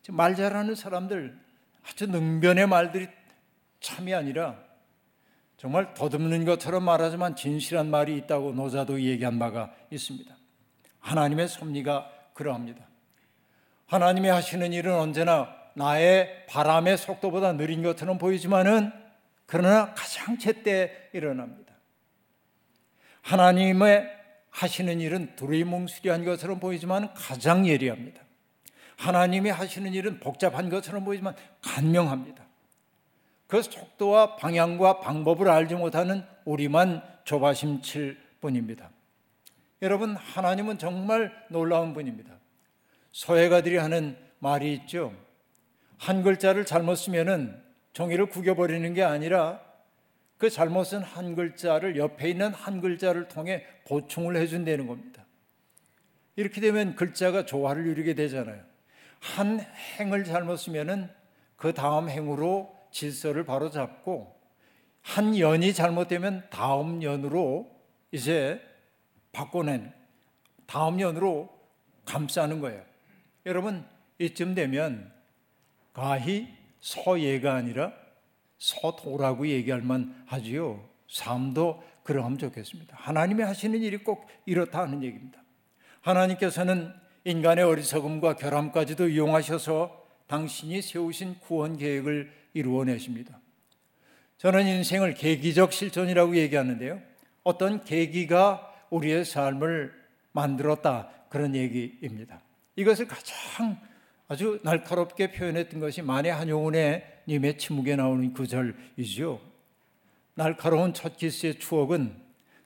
말 0.09 0.35
잘하는 0.35 0.75
사람들 0.75 1.42
아주 1.85 2.07
능변의 2.07 2.67
말들이 2.67 3.07
참이 3.79 4.13
아니라 4.13 4.57
정말 5.57 5.93
더듬는 5.93 6.45
것처럼 6.45 6.83
말하지만 6.83 7.35
진실한 7.35 7.89
말이 7.89 8.17
있다고 8.17 8.53
노자도 8.53 9.01
얘기한 9.01 9.39
바가 9.39 9.73
있습니다. 9.91 10.35
하나님의 10.99 11.47
섭리가 11.47 12.11
그러합니다. 12.33 12.87
하나님이 13.85 14.29
하시는 14.29 14.73
일은 14.73 14.93
언제나 14.93 15.55
나의 15.75 16.45
바람의 16.47 16.97
속도보다 16.97 17.53
느린 17.53 17.83
것처럼 17.83 18.17
보이지만은 18.17 18.91
그러나 19.45 19.93
가장 19.93 20.37
제때 20.37 21.09
일어납니다. 21.13 21.73
하나님의 23.21 24.09
하시는 24.49 24.99
일은 24.99 25.35
두리뭉술한 25.35 26.25
것처럼 26.25 26.59
보이지만 26.59 27.13
가장 27.13 27.67
예리합니다. 27.67 28.21
하나님이 28.97 29.49
하시는 29.49 29.93
일은 29.93 30.19
복잡한 30.19 30.69
것처럼 30.69 31.03
보이지만 31.03 31.35
간명합니다. 31.61 32.43
그 33.47 33.61
속도와 33.61 34.35
방향과 34.37 34.99
방법을 34.99 35.47
알지 35.49 35.75
못하는 35.75 36.23
우리만 36.45 37.03
조바심칠 37.23 38.17
뿐입니다. 38.41 38.89
여러분, 39.81 40.15
하나님은 40.15 40.77
정말 40.77 41.31
놀라운 41.49 41.93
분입니다. 41.93 42.33
소외가들이 43.11 43.77
하는 43.77 44.17
말이 44.39 44.73
있죠. 44.73 45.13
한 45.97 46.23
글자를 46.23 46.65
잘못 46.65 46.95
쓰면은 46.95 47.61
종이를 47.93 48.25
구겨버리는 48.25 48.93
게 48.93 49.03
아니라 49.03 49.61
그 50.37 50.49
잘못 50.49 50.85
쓴 50.85 51.01
한 51.01 51.35
글자를 51.35 51.95
옆에 51.95 52.29
있는 52.29 52.53
한 52.53 52.81
글자를 52.81 53.27
통해 53.27 53.65
보충을 53.87 54.35
해준다는 54.35 54.87
겁니다. 54.87 55.25
이렇게 56.35 56.59
되면 56.59 56.95
글자가 56.95 57.45
조화를 57.45 57.85
이루게 57.87 58.15
되잖아요. 58.15 58.72
한 59.23 59.65
행을 59.97 60.25
잘못 60.25 60.57
쓰면은 60.57 61.09
그 61.55 61.73
다음 61.73 62.09
행으로 62.09 62.75
질서를 62.91 63.45
바로 63.45 63.69
잡고 63.69 64.37
한 65.01 65.39
연이 65.39 65.73
잘못되면 65.73 66.47
다음 66.49 67.01
연으로 67.01 67.71
이제 68.11 68.61
바꿔낸 69.31 69.93
다음 70.65 70.99
연으로 70.99 71.49
감싸는 72.03 72.59
거예요. 72.59 72.83
여러분 73.45 73.85
이쯤 74.19 74.55
되면 74.55 75.11
가히 75.93 76.53
서예가 76.81 77.55
아니라 77.55 77.93
서도라고 78.57 79.47
얘기할 79.47 79.81
만 79.81 80.21
하지요. 80.27 80.83
삶도 81.07 81.81
그러하면 82.03 82.37
좋겠습니다. 82.37 82.97
하나님이 82.99 83.43
하시는 83.43 83.81
일이 83.81 83.97
꼭 84.03 84.27
이렇다 84.45 84.81
하는 84.81 85.01
얘기입니다. 85.01 85.41
하나님께서는 86.01 87.02
인간의 87.25 87.63
어리석음과 87.63 88.35
결함까지도 88.35 89.09
이용하셔서 89.09 90.03
당신이 90.27 90.81
세우신 90.81 91.39
구원 91.39 91.77
계획을 91.77 92.31
이루어내십니다. 92.53 93.39
저는 94.37 94.67
인생을 94.67 95.13
계기적 95.13 95.71
실존이라고 95.71 96.35
얘기하는데요. 96.35 96.99
어떤 97.43 97.83
계기가 97.83 98.73
우리의 98.89 99.25
삶을 99.25 99.93
만들었다 100.31 101.09
그런 101.29 101.55
얘기입니다. 101.55 102.41
이것을 102.75 103.07
가장 103.07 103.79
아주 104.27 104.59
날카롭게 104.63 105.31
표현했던 105.31 105.79
것이 105.79 106.01
만해 106.01 106.29
한용운의 106.29 107.21
님의 107.27 107.57
침묵에 107.57 107.95
나오는 107.95 108.33
구절이죠. 108.33 109.39
날카로운 110.35 110.93
첫 110.93 111.17
키스의 111.17 111.59
추억은 111.59 112.15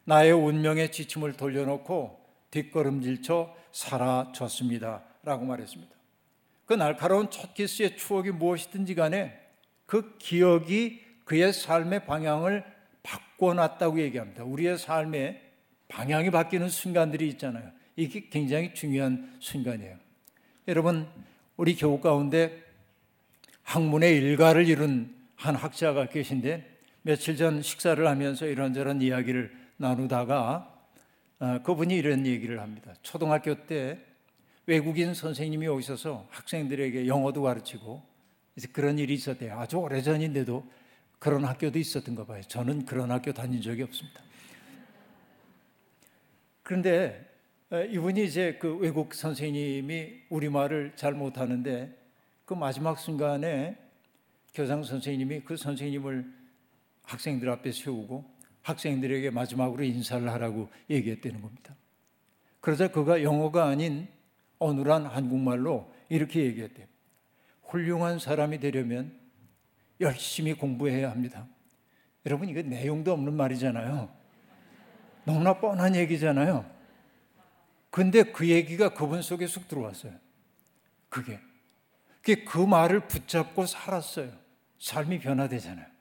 나의 0.06 0.32
운명의 0.32 0.92
지침을 0.92 1.34
돌려놓고 1.34 2.17
뒷걸음질쳐 2.52 3.56
사라졌습니다. 3.72 5.04
라고 5.24 5.46
말했습니다. 5.46 5.96
그 6.66 6.74
날카로운 6.74 7.30
첫 7.30 7.54
키스의 7.54 7.98
추억이 7.98 8.32
무엇이든지 8.32 8.96
간에 8.96 9.40
그 9.86 10.18
기억이 10.18 11.02
그의 11.26 11.54
삶의 11.54 12.06
방향을 12.06 12.64
바꿔놨다고 13.04 14.00
얘기합니다. 14.02 14.44
우리의 14.44 14.78
삶에 14.78 15.42
방향이 15.88 16.30
바뀌는 16.32 16.70
순간들이 16.70 17.28
있잖아요. 17.30 17.72
이게 17.96 18.28
굉장히 18.30 18.74
중요한 18.74 19.36
순간이에요. 19.40 19.98
여러분, 20.68 21.08
우리 21.56 21.76
교우 21.76 22.00
가운데 22.00 22.64
학문의 23.64 24.16
일가를 24.18 24.68
이룬 24.68 25.16
한 25.36 25.56
학자가 25.56 26.08
계신데 26.08 26.78
며칠 27.02 27.38
전 27.38 27.62
식사를 27.62 28.06
하면서 28.06 28.46
이런저런 28.46 29.02
이야기를 29.02 29.56
나누다가 29.78 30.77
어, 31.40 31.60
그분이 31.62 31.96
이런 31.96 32.26
얘기를 32.26 32.60
합니다. 32.60 32.94
초등학교 33.04 33.66
때 33.68 34.00
외국인 34.66 35.14
선생님이 35.14 35.68
오셔서 35.68 36.28
학생들에게 36.32 37.08
영어도 37.08 37.44
가르치고 37.44 38.02
이제 38.56 38.68
그런 38.72 38.98
일이 38.98 39.14
있었대요. 39.14 39.60
아주 39.60 39.78
오래전인데도 39.78 40.66
그런 41.20 41.46
학교도 41.46 41.78
있었던가 41.78 42.26
봐요. 42.26 42.42
저는 42.48 42.86
그런 42.86 43.12
학교 43.12 43.32
다닌 43.34 43.62
적이 43.62 43.84
없습니다. 43.84 44.22
그런데 46.64 47.26
이분이 47.72 48.26
이제 48.26 48.58
그 48.60 48.76
외국 48.78 49.14
선생님이 49.14 50.24
우리말을 50.30 50.94
잘 50.96 51.14
못하는데 51.14 51.96
그 52.46 52.54
마지막 52.56 52.98
순간에 52.98 53.78
교장 54.54 54.84
선생님이 54.84 55.42
그 55.42 55.56
선생님을 55.56 56.26
학생들 57.04 57.50
앞에 57.50 57.72
세우고 57.72 58.37
학생들에게 58.68 59.30
마지막으로 59.30 59.84
인사를 59.84 60.30
하라고 60.30 60.70
얘기했다는 60.90 61.42
겁니다. 61.42 61.74
그러자 62.60 62.90
그가 62.90 63.24
영어가 63.24 63.66
아닌 63.66 64.10
어눌한 64.60 65.06
한국말로 65.06 65.94
이렇게 66.10 66.44
얘기했대요. 66.44 66.86
훌륭한 67.64 68.20
사람이 68.20 68.60
되려면 68.60 69.18
열심히 70.02 70.54
공부해야 70.54 71.10
합니다. 71.10 71.48
여러분, 72.26 72.50
이거 72.50 72.62
내용도 72.62 73.14
없는 73.14 73.34
말이잖아요. 73.34 74.10
너무나 75.24 75.54
뻔한 75.54 75.96
얘기잖아요. 75.96 76.70
근데 77.90 78.24
그 78.24 78.50
얘기가 78.50 78.94
그분 78.94 79.22
속에 79.22 79.48
쑥 79.48 79.68
들어왔어요. 79.68 80.14
그게. 81.10 81.40
그 82.22 82.58
말을 82.58 83.08
붙잡고 83.08 83.66
살았어요. 83.66 84.32
삶이 84.80 85.20
변화되잖아요. 85.20 85.97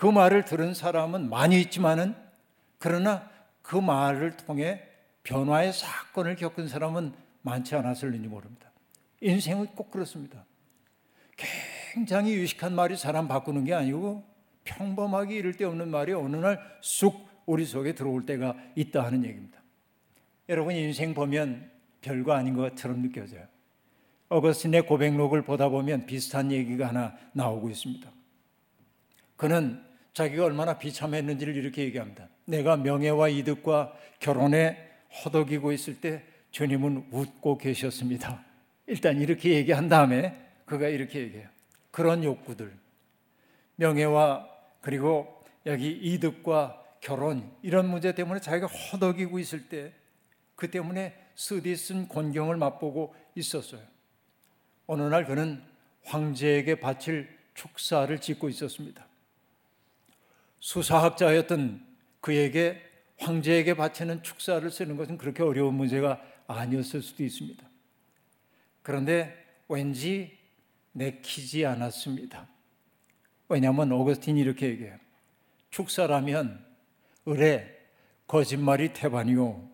그 0.00 0.06
말을 0.06 0.46
들은 0.46 0.72
사람은 0.72 1.28
많이 1.28 1.60
있지만은 1.60 2.14
그러나 2.78 3.28
그 3.60 3.76
말을 3.76 4.34
통해 4.38 4.82
변화의 5.24 5.74
사건을 5.74 6.36
겪은 6.36 6.68
사람은 6.68 7.12
많지 7.42 7.74
않았을는지 7.74 8.26
모릅니다. 8.26 8.70
인생은 9.20 9.66
꼭 9.74 9.90
그렇습니다. 9.90 10.46
굉장히 11.92 12.32
유식한 12.32 12.74
말이 12.74 12.96
사람 12.96 13.28
바꾸는 13.28 13.66
게 13.66 13.74
아니고 13.74 14.24
평범하게 14.64 15.36
이를 15.36 15.52
데 15.52 15.66
없는 15.66 15.90
말이 15.90 16.14
어느 16.14 16.34
날 16.36 16.78
쑥 16.80 17.28
우리 17.44 17.66
속에 17.66 17.94
들어올 17.94 18.24
때가 18.24 18.56
있다 18.76 19.04
하는 19.04 19.22
얘기입니다. 19.22 19.58
여러분 20.48 20.76
인생 20.76 21.12
보면 21.12 21.70
별거 22.00 22.32
아닌 22.32 22.56
것처럼 22.56 23.02
느껴져요. 23.02 23.44
어거스틴의 24.30 24.86
고백록을 24.86 25.42
보다 25.42 25.68
보면 25.68 26.06
비슷한 26.06 26.50
얘기가 26.52 26.88
하나 26.88 27.18
나오고 27.34 27.68
있습니다. 27.68 28.10
그는 29.36 29.89
자기가 30.12 30.44
얼마나 30.44 30.78
비참했는지를 30.78 31.56
이렇게 31.56 31.82
얘기합니다. 31.84 32.28
내가 32.44 32.76
명예와 32.76 33.28
이득과 33.28 33.94
결혼에 34.18 34.76
허덕이고 35.24 35.72
있을 35.72 36.00
때 36.00 36.24
주님은 36.50 37.08
웃고 37.10 37.58
계셨습니다. 37.58 38.44
일단 38.86 39.20
이렇게 39.20 39.54
얘기한 39.54 39.88
다음에 39.88 40.36
그가 40.64 40.88
이렇게 40.88 41.20
얘기해요. 41.20 41.48
그런 41.90 42.24
욕구들, 42.24 42.72
명예와 43.76 44.48
그리고 44.80 45.42
여기 45.66 45.90
이득과 45.90 46.82
결혼 47.00 47.50
이런 47.62 47.88
문제 47.88 48.14
때문에 48.14 48.40
자기가 48.40 48.66
허덕이고 48.66 49.38
있을 49.38 49.68
때 49.68 50.00
그 50.60 50.70
때문에 50.70 51.14
쓴 51.34 52.06
곤경을 52.06 52.58
맛보고 52.58 53.14
있었어요. 53.34 53.80
어느 54.86 55.00
날 55.04 55.24
그는 55.24 55.64
황제에게 56.04 56.80
바칠 56.80 57.34
축사를 57.54 58.20
짓고 58.20 58.50
있었습니다. 58.50 59.06
수사학자였던 60.60 61.86
그에게 62.20 62.80
황제에게 63.18 63.74
바치는 63.74 64.22
축사를 64.22 64.68
쓰는 64.70 64.96
것은 64.96 65.18
그렇게 65.18 65.42
어려운 65.42 65.74
문제가 65.74 66.22
아니었을 66.46 67.02
수도 67.02 67.22
있습니다. 67.22 67.68
그런데 68.82 69.46
왠지 69.68 70.38
내키지 70.92 71.66
않았습니다. 71.66 72.48
왜냐하면 73.48 73.92
오거스틴이 73.92 74.40
이렇게 74.40 74.68
얘기해요. 74.68 74.96
축사라면 75.70 76.64
의뢰 77.26 77.78
거짓말이 78.26 78.92
태반이요. 78.92 79.68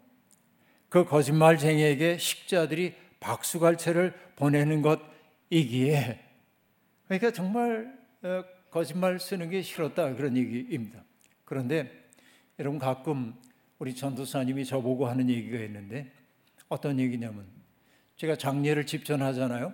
그 0.88 1.04
거짓말쟁이에게 1.04 2.18
식자들이 2.18 2.94
박수갈채를 3.20 4.14
보내는 4.36 4.82
것이기에 4.82 6.20
그러니까 7.06 7.30
정말 7.32 7.96
어, 8.22 8.44
거짓말 8.70 9.18
쓰는 9.18 9.50
게 9.50 9.62
싫었다 9.62 10.14
그런 10.14 10.36
얘기입니다. 10.36 11.02
그런데 11.44 11.90
여러분 12.58 12.78
가끔 12.78 13.34
우리 13.78 13.94
전도사님이 13.94 14.64
저보고 14.64 15.06
하는 15.06 15.28
얘기가 15.28 15.58
있는데 15.64 16.10
어떤 16.68 16.98
얘기냐면 16.98 17.46
제가 18.16 18.36
장례를 18.36 18.86
집전하잖아요. 18.86 19.72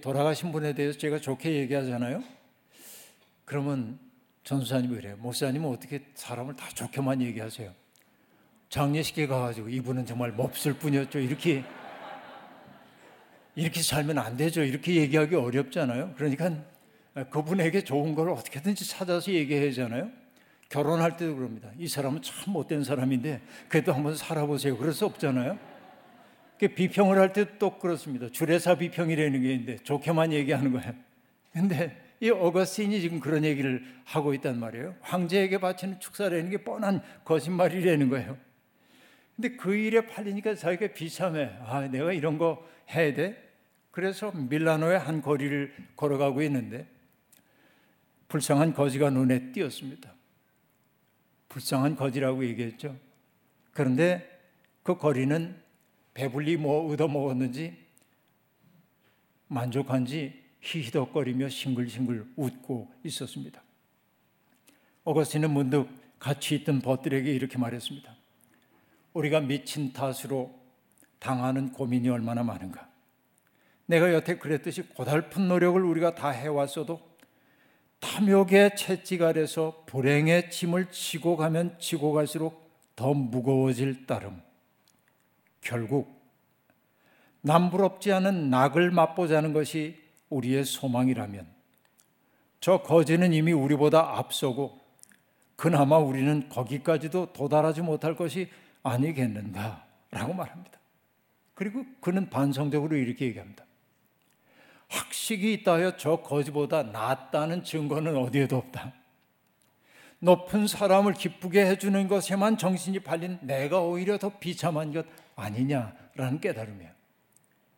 돌아가신 0.00 0.50
분에 0.52 0.74
대해서 0.74 0.98
제가 0.98 1.18
좋게 1.18 1.52
얘기하잖아요. 1.54 2.22
그러면 3.44 3.98
전수사님이 4.42 4.96
그래요. 4.96 5.16
목사님은 5.18 5.68
어떻게 5.68 6.04
사람을 6.14 6.56
다 6.56 6.68
좋게만 6.68 7.22
얘기하세요? 7.22 7.72
장례식에 8.68 9.26
가가지고 9.26 9.68
이분은 9.68 10.06
정말 10.06 10.32
몹쓸 10.32 10.74
뿐이었죠. 10.74 11.20
이렇게 11.20 11.64
이렇게 13.54 13.80
살면 13.80 14.18
안 14.18 14.36
되죠. 14.36 14.62
이렇게 14.62 14.96
얘기하기 14.96 15.34
어렵잖아요. 15.34 16.14
그러니까 16.16 16.62
그분에게 17.30 17.82
좋은 17.82 18.14
걸 18.14 18.30
어떻게든지 18.30 18.88
찾아서 18.88 19.32
얘기해야 19.32 19.68
하잖아요. 19.68 20.10
결혼할 20.68 21.16
때도 21.16 21.36
그럽니다. 21.36 21.70
이 21.78 21.88
사람은 21.88 22.22
참 22.22 22.52
못된 22.52 22.84
사람인데 22.84 23.40
그래도 23.68 23.92
한번 23.92 24.14
살아보세요. 24.14 24.76
그럴 24.76 24.92
수 24.92 25.06
없잖아요. 25.06 25.58
비평을 26.58 27.18
할때또 27.18 27.78
그렇습니다. 27.78 28.28
주례사 28.28 28.76
비평이라는 28.76 29.42
게 29.42 29.52
있는데 29.52 29.76
좋게만 29.82 30.32
얘기하는 30.32 30.72
거예요. 30.72 30.92
근데 31.52 32.02
이 32.20 32.30
어거스틴이 32.30 33.00
지금 33.00 33.20
그런 33.20 33.44
얘기를 33.44 33.84
하고 34.04 34.34
있단 34.34 34.58
말이에요. 34.58 34.94
황제에게 35.00 35.58
바치는 35.58 36.00
축사라는 36.00 36.50
게 36.50 36.58
뻔한 36.58 37.02
거짓말이라는 37.24 38.08
거예요. 38.08 38.36
근데 39.36 39.50
그 39.56 39.74
일에 39.74 40.06
팔리니까 40.06 40.54
자기가 40.54 40.94
비참해. 40.94 41.50
아, 41.66 41.80
내가 41.88 42.12
이런 42.12 42.38
거 42.38 42.66
해야 42.90 43.12
돼? 43.12 43.42
그래서 43.90 44.32
밀라노의 44.32 44.98
한 44.98 45.20
거리를 45.22 45.72
걸어가고 45.96 46.42
있는데 46.42 46.86
불쌍한 48.28 48.74
거지가 48.74 49.10
눈에 49.10 49.52
띄었습니다. 49.52 50.12
불쌍한 51.48 51.96
거지라고 51.96 52.44
얘기했죠. 52.44 52.96
그런데 53.72 54.40
그 54.82 54.96
거리는 54.96 55.56
배불리 56.14 56.56
뭐 56.56 56.90
얻어먹었는지 56.92 57.76
만족한지 59.48 60.42
히히덕거리며 60.60 61.48
싱글싱글 61.48 62.26
웃고 62.36 62.92
있었습니다. 63.04 63.62
어거스틴은 65.04 65.50
문득 65.50 65.88
같이 66.18 66.56
있던 66.56 66.80
벗들에게 66.80 67.32
이렇게 67.32 67.58
말했습니다. 67.58 68.16
우리가 69.12 69.40
미친 69.40 69.92
탓으로 69.92 70.58
당하는 71.18 71.72
고민이 71.72 72.08
얼마나 72.08 72.42
많은가. 72.42 72.88
내가 73.86 74.12
여태 74.12 74.36
그랬듯이 74.36 74.82
고달픈 74.82 75.48
노력을 75.48 75.80
우리가 75.82 76.14
다 76.14 76.30
해왔어도 76.30 77.00
탐욕의 78.00 78.76
채찍 78.76 79.22
아래서 79.22 79.84
불행의 79.86 80.50
짐을 80.50 80.90
지고 80.90 81.36
가면 81.36 81.78
지고 81.78 82.12
갈수록 82.12 82.70
더 82.94 83.12
무거워질 83.12 84.06
따름. 84.06 84.40
결국 85.60 86.16
남부럽지 87.42 88.12
않은 88.12 88.50
낙을 88.50 88.90
맛보자는 88.90 89.52
것이 89.52 90.00
우리의 90.30 90.64
소망이라면 90.64 91.46
저 92.60 92.82
거지는 92.82 93.32
이미 93.32 93.52
우리보다 93.52 94.18
앞서고 94.18 94.80
그나마 95.54 95.98
우리는 95.98 96.48
거기까지도 96.48 97.32
도달하지 97.32 97.82
못할 97.82 98.16
것이 98.16 98.50
아니겠는가라고 98.82 100.34
말합니다. 100.34 100.78
그리고 101.54 101.84
그는 102.00 102.28
반성적으로 102.28 102.96
이렇게 102.96 103.26
얘기합니다. 103.26 103.65
학식이 104.88 105.52
있다 105.54 105.74
하여 105.74 105.96
저 105.96 106.16
거지보다 106.16 106.84
낫다는 106.84 107.64
증거는 107.64 108.16
어디에도 108.16 108.56
없다. 108.56 108.92
높은 110.18 110.66
사람을 110.66 111.14
기쁘게 111.14 111.66
해주는 111.66 112.08
것에만 112.08 112.56
정신이 112.56 113.00
팔린 113.00 113.38
내가 113.42 113.80
오히려 113.80 114.18
더 114.18 114.38
비참한 114.38 114.92
것 114.92 115.06
아니냐라는 115.34 116.40
깨달음이에요. 116.40 116.90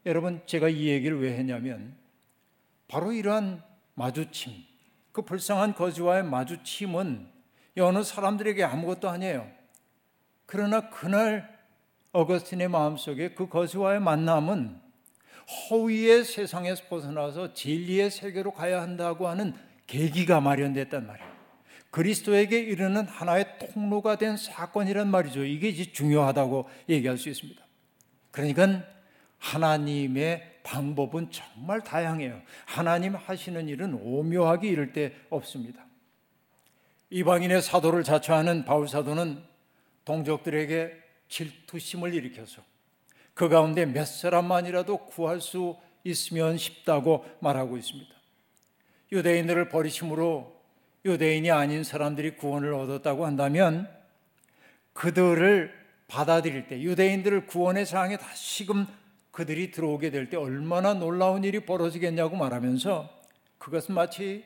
여러분, 0.07 0.41
제가 0.47 0.69
이 0.69 0.87
얘기를 0.87 1.21
왜 1.21 1.37
했냐면 1.37 1.97
바로 2.87 3.13
이러한 3.13 3.63
마주침, 3.95 4.53
그 5.13 5.23
불쌍한 5.23 5.75
거지와의 5.75 6.25
마주침은 6.25 7.29
여느 7.77 8.03
사람들에게 8.03 8.63
아무것도 8.63 9.09
아니에요. 9.09 9.51
그러나 10.47 10.89
그날 10.89 11.59
어거스틴의 12.13 12.69
마음속에 12.69 13.35
그 13.35 13.49
거수와의 13.49 14.01
만남은 14.01 14.81
허위의 15.49 16.25
세상에서 16.25 16.85
벗어나서 16.89 17.55
진리의 17.55 18.11
세계로 18.11 18.53
가야 18.53 18.83
한다고 18.83 19.29
하는 19.29 19.55
계기가 19.87 20.41
마련됐단 20.41 21.07
말이에요. 21.07 21.39
그리스도에게 21.91 22.59
이르는 22.59 23.07
하나의 23.07 23.59
통로가 23.59 24.17
된 24.17 24.37
사건이란 24.37 25.11
말이죠. 25.11 25.45
이게 25.45 25.73
중요하다고 25.73 26.69
얘기할 26.91 27.17
수 27.17 27.31
있습니다. 27.31 27.67
그러니까 28.31 28.85
하나님의 29.39 30.61
방법은 30.63 31.31
정말 31.31 31.83
다양해요. 31.83 32.43
하나님 32.67 33.15
하시는 33.15 33.69
일은 33.69 33.95
오묘하게 33.95 34.69
이를 34.69 34.93
데 34.93 35.17
없습니다. 35.31 35.87
이방인의 37.11 37.63
사도를 37.63 38.05
자처하는 38.05 38.67
바울 38.67 38.87
사도는 38.87 39.43
동족들에게 40.05 40.93
질투심을 41.29 42.13
일으켜서 42.13 42.63
그 43.39 43.49
가운데 43.49 43.87
몇 43.87 44.05
사람만이라도 44.05 45.07
구할 45.07 45.41
수 45.41 45.77
있으면 46.03 46.59
싶다고 46.59 47.25
말하고 47.39 47.77
있습니다. 47.77 48.13
유대인들을 49.13 49.69
버리심으로 49.69 50.61
유대인이 51.05 51.49
아닌 51.53 51.85
사람들이 51.85 52.35
구원을 52.35 52.75
얻었다고 52.75 53.25
한다면 53.25 53.89
그들을 54.93 55.73
받아들일 56.09 56.67
때 56.67 56.83
유대인들을 56.83 57.47
구원의 57.47 57.87
상에 57.87 58.17
다시금 58.17 58.89
그들이 59.31 59.71
들어오게 59.71 60.11
될 60.11 60.31
때 60.31 60.37
얼마나 60.37 60.93
놀라운 60.95 61.45
일이 61.45 61.65
벌어지겠냐고 61.65 62.35
말하면서 62.35 63.09
그것은 63.59 63.95
마치 63.95 64.45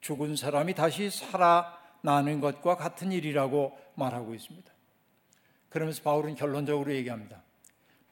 죽은 0.00 0.34
사람이 0.34 0.74
다시 0.74 1.08
살아나는 1.08 2.40
것과 2.40 2.74
같은 2.74 3.12
일이라고 3.12 3.78
말하고 3.94 4.34
있습니다. 4.34 4.72
그러면서 5.68 6.02
바울은 6.02 6.34
결론적으로 6.34 6.92
얘기합니다. 6.92 7.44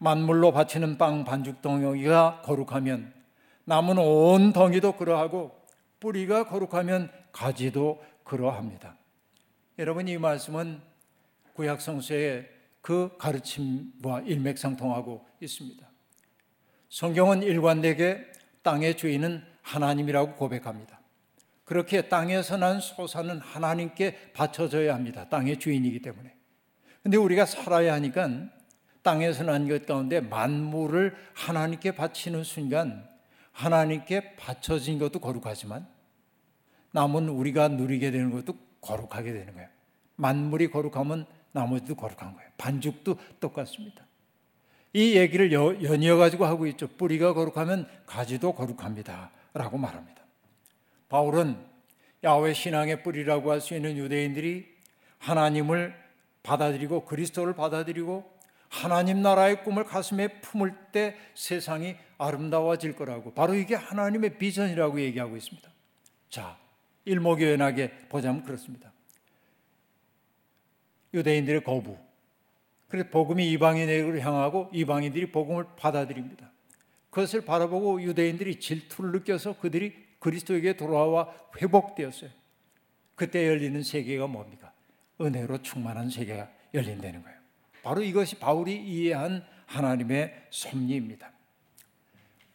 만물로 0.03 0.51
바치는 0.51 0.99
빵 0.99 1.25
반죽 1.25 1.62
덩어리가 1.62 2.43
거룩하면 2.43 3.15
남은 3.65 3.99
온 3.99 4.53
덩이도 4.53 4.97
그러하고 4.97 5.57
뿌리가 6.01 6.49
거룩하면 6.49 7.09
가지도 7.31 8.03
그러합니다. 8.25 8.97
여러분 9.79 10.09
이 10.09 10.19
말씀은 10.19 10.81
구약 11.55 11.81
성서의 11.81 12.49
그 12.81 13.15
가르침과 13.17 14.23
일맥상통하고 14.23 15.25
있습니다. 15.41 15.88
성경은 16.88 17.45
일관되게 17.45 18.27
땅의 18.62 18.97
주인은 18.97 19.45
하나님이라고 19.62 20.35
고백합니다. 20.35 21.01
그렇게 21.65 22.09
땅에서 22.09 22.57
난 22.57 22.81
소사는 22.81 23.38
하나님께 23.38 24.33
바쳐져야 24.33 24.95
합니다. 24.95 25.29
땅의 25.29 25.61
주인이기 25.61 26.03
때문에. 26.03 26.35
근데 27.05 27.17
우리가 27.17 27.47
살아야 27.47 27.95
하니까 27.95 28.29
땅에서 29.03 29.45
난 29.45 29.69
것 29.69 29.87
가운데 29.87 30.21
만물을 30.21 31.15
하나님께 31.35 31.93
바치는 31.93 32.45
순간 32.45 33.09
하나님께 33.53 34.37
바쳐진 34.37 34.99
것도 34.99 35.19
거룩하지만 35.19 35.87
남은 36.93 37.29
우리가 37.29 37.69
누리게 37.69 38.11
되는 38.11 38.31
것도 38.31 38.57
거룩하게 38.81 39.33
되는 39.33 39.55
거예요. 39.55 39.69
만물이 40.17 40.71
거룩하면 40.71 41.27
나머지도 41.53 41.95
거룩한 41.95 42.35
거예요. 42.35 42.51
반죽도 42.57 43.17
똑같습니다. 43.41 44.07
이 44.93 45.17
얘기를 45.17 45.53
연이어 45.53 46.17
가지고 46.17 46.45
하고 46.47 46.67
있죠. 46.69 46.87
뿌리가 46.87 47.33
거룩하면 47.35 47.88
가지도 48.07 48.53
거룩합니다. 48.53 49.31
라고 49.55 49.79
말합니다. 49.79 50.23
바울은 51.09 51.57
야외 52.25 52.53
신앙의 52.55 53.03
뿌리라고 53.03 53.51
할 53.51 53.61
수 53.61 53.75
있는 53.75 53.97
유대인들이 53.97 54.67
하나님을 55.19 55.95
받아들이고 56.43 57.05
그리스도를 57.05 57.55
받아들이고 57.55 58.32
하나님 58.73 59.21
나라의 59.21 59.63
꿈을 59.65 59.85
가슴에 59.85 60.41
품을 60.41 60.75
때 60.93 61.15
세상이 61.35 61.95
아름다워질 62.17 62.97
거라고 62.97 63.35
바로 63.35 63.55
이게 63.55 63.75
하나님의 63.75 64.39
비전이라고 64.39 64.99
얘기하고 65.03 65.37
있습니다. 65.37 65.71
자, 66.31 66.57
일목요연하게 67.05 68.09
보자면 68.09 68.43
그렇습니다. 68.43 68.91
유대인들의 71.13 71.65
거부. 71.65 71.99
그래서 72.89 73.11
복음이 73.11 73.51
이방인에게 73.53 74.21
향하고 74.21 74.71
이방인들이 74.73 75.31
복음을 75.33 75.67
받아들입니다. 75.77 76.51
그것을 77.11 77.45
바라보고 77.45 78.03
유대인들이 78.03 78.59
질투를 78.59 79.13
느껴서 79.13 79.59
그들이 79.59 79.95
그리스도에게 80.19 80.79
돌아와 80.79 81.31
회복되었어요. 81.61 82.31
그때 83.17 83.47
열리는 83.47 83.83
세계가 83.83 84.29
뭡니까? 84.29 84.73
은혜로 85.21 85.61
충만한 85.61 86.09
세계가 86.09 86.49
열린다는 86.73 87.23
거예요. 87.23 87.42
바로 87.83 88.03
이것이 88.03 88.37
바울이 88.37 88.77
이해한 88.77 89.45
하나님의 89.66 90.47
섭리입니다. 90.51 91.31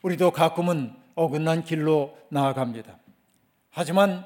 우리도 0.02 0.32
가끔은 0.32 0.94
어긋난 1.16 1.64
길로 1.64 2.18
나아갑니다. 2.30 2.98
하지만 3.72 4.26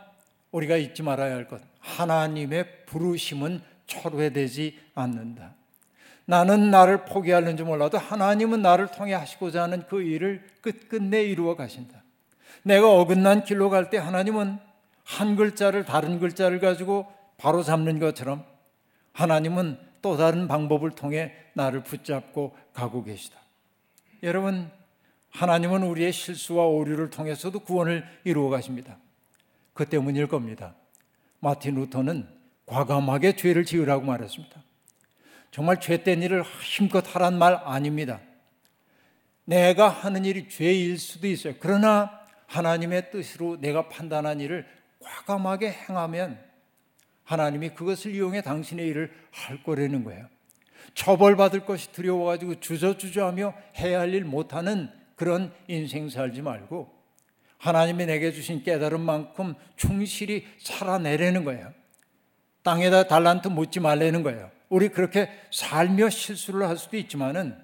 우리가 0.51 0.77
잊지 0.77 1.03
말아야 1.03 1.35
할 1.35 1.47
것, 1.47 1.61
하나님의 1.79 2.85
부르심은 2.85 3.61
철회되지 3.87 4.77
않는다. 4.95 5.55
나는 6.25 6.71
나를 6.71 7.05
포기하는지 7.05 7.63
몰라도 7.63 7.97
하나님은 7.97 8.61
나를 8.61 8.87
통해 8.87 9.13
하시고자 9.13 9.63
하는 9.63 9.83
그 9.87 10.01
일을 10.01 10.47
끝끝내 10.61 11.23
이루어 11.23 11.55
가신다. 11.55 12.03
내가 12.63 12.89
어긋난 12.93 13.43
길로 13.43 13.69
갈 13.69 13.89
때 13.89 13.97
하나님은 13.97 14.59
한 15.03 15.35
글자를 15.35 15.83
다른 15.83 16.19
글자를 16.19 16.59
가지고 16.59 17.11
바로 17.37 17.63
잡는 17.63 17.99
것처럼 17.99 18.45
하나님은 19.13 19.77
또 20.01 20.17
다른 20.17 20.47
방법을 20.47 20.91
통해 20.91 21.33
나를 21.53 21.83
붙잡고 21.83 22.55
가고 22.73 23.03
계시다. 23.03 23.39
여러분, 24.23 24.69
하나님은 25.31 25.83
우리의 25.83 26.11
실수와 26.11 26.65
오류를 26.65 27.09
통해서도 27.09 27.59
구원을 27.61 28.03
이루어 28.23 28.49
가십니다. 28.49 28.97
그 29.73 29.85
때문일 29.85 30.27
겁니다. 30.27 30.75
마틴 31.39 31.75
루터는 31.75 32.27
과감하게 32.65 33.35
죄를 33.35 33.65
지으라고 33.65 34.05
말했습니다. 34.05 34.61
정말 35.51 35.79
죄된 35.79 36.21
일을 36.21 36.43
힘껏 36.63 37.03
하란 37.15 37.37
말 37.37 37.55
아닙니다. 37.55 38.21
내가 39.45 39.89
하는 39.89 40.23
일이 40.23 40.47
죄일 40.47 40.97
수도 40.97 41.27
있어요. 41.27 41.55
그러나 41.59 42.21
하나님의 42.47 43.11
뜻으로 43.11 43.59
내가 43.59 43.89
판단한 43.89 44.39
일을 44.39 44.65
과감하게 44.99 45.71
행하면 45.71 46.39
하나님이 47.31 47.69
그것을 47.69 48.13
이용해 48.13 48.41
당신의 48.41 48.87
일을 48.89 49.09
할 49.31 49.63
거라는 49.63 50.03
거예요. 50.03 50.27
처벌받을 50.95 51.65
것이 51.65 51.91
두려워가지고 51.93 52.59
주저주저하며 52.59 53.53
해야 53.77 54.01
할 54.01 54.11
일 54.11 54.25
못하는 54.25 54.89
그런 55.15 55.53
인생 55.67 56.09
살지 56.09 56.41
말고 56.41 56.91
하나님이 57.57 58.07
내게 58.07 58.33
주신 58.33 58.63
깨달은 58.63 58.99
만큼 58.99 59.53
충실히 59.77 60.45
살아내려는 60.57 61.45
거예요. 61.45 61.71
땅에다 62.63 63.07
달란트 63.07 63.47
묻지 63.47 63.79
말라는 63.79 64.23
거예요. 64.23 64.51
우리 64.67 64.89
그렇게 64.89 65.29
살며 65.51 66.09
실수를 66.09 66.67
할 66.67 66.77
수도 66.77 66.97
있지만은 66.97 67.55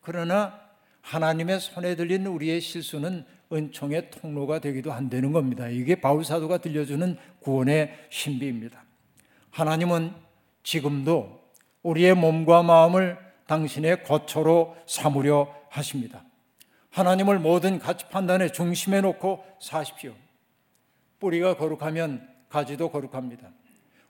그러나 0.00 0.58
하나님의 1.02 1.60
손에 1.60 1.94
들린 1.94 2.26
우리의 2.26 2.62
실수는 2.62 3.26
은총의 3.52 4.10
통로가 4.12 4.60
되기도 4.60 4.92
한다는 4.92 5.32
겁니다. 5.32 5.68
이게 5.68 6.00
바울 6.00 6.24
사도가 6.24 6.58
들려주는 6.58 7.18
구원의 7.40 8.06
신비입니다. 8.08 8.89
하나님은 9.50 10.14
지금도 10.62 11.40
우리의 11.82 12.14
몸과 12.14 12.62
마음을 12.62 13.18
당신의 13.46 14.04
거처로 14.04 14.76
삼으려 14.86 15.52
하십니다. 15.70 16.22
하나님을 16.90 17.38
모든 17.38 17.78
가치 17.78 18.08
판단의 18.08 18.52
중심에 18.52 19.00
놓고 19.00 19.44
사십시오. 19.60 20.14
뿌리가 21.18 21.56
거룩하면 21.56 22.28
가지도 22.48 22.90
거룩합니다. 22.90 23.48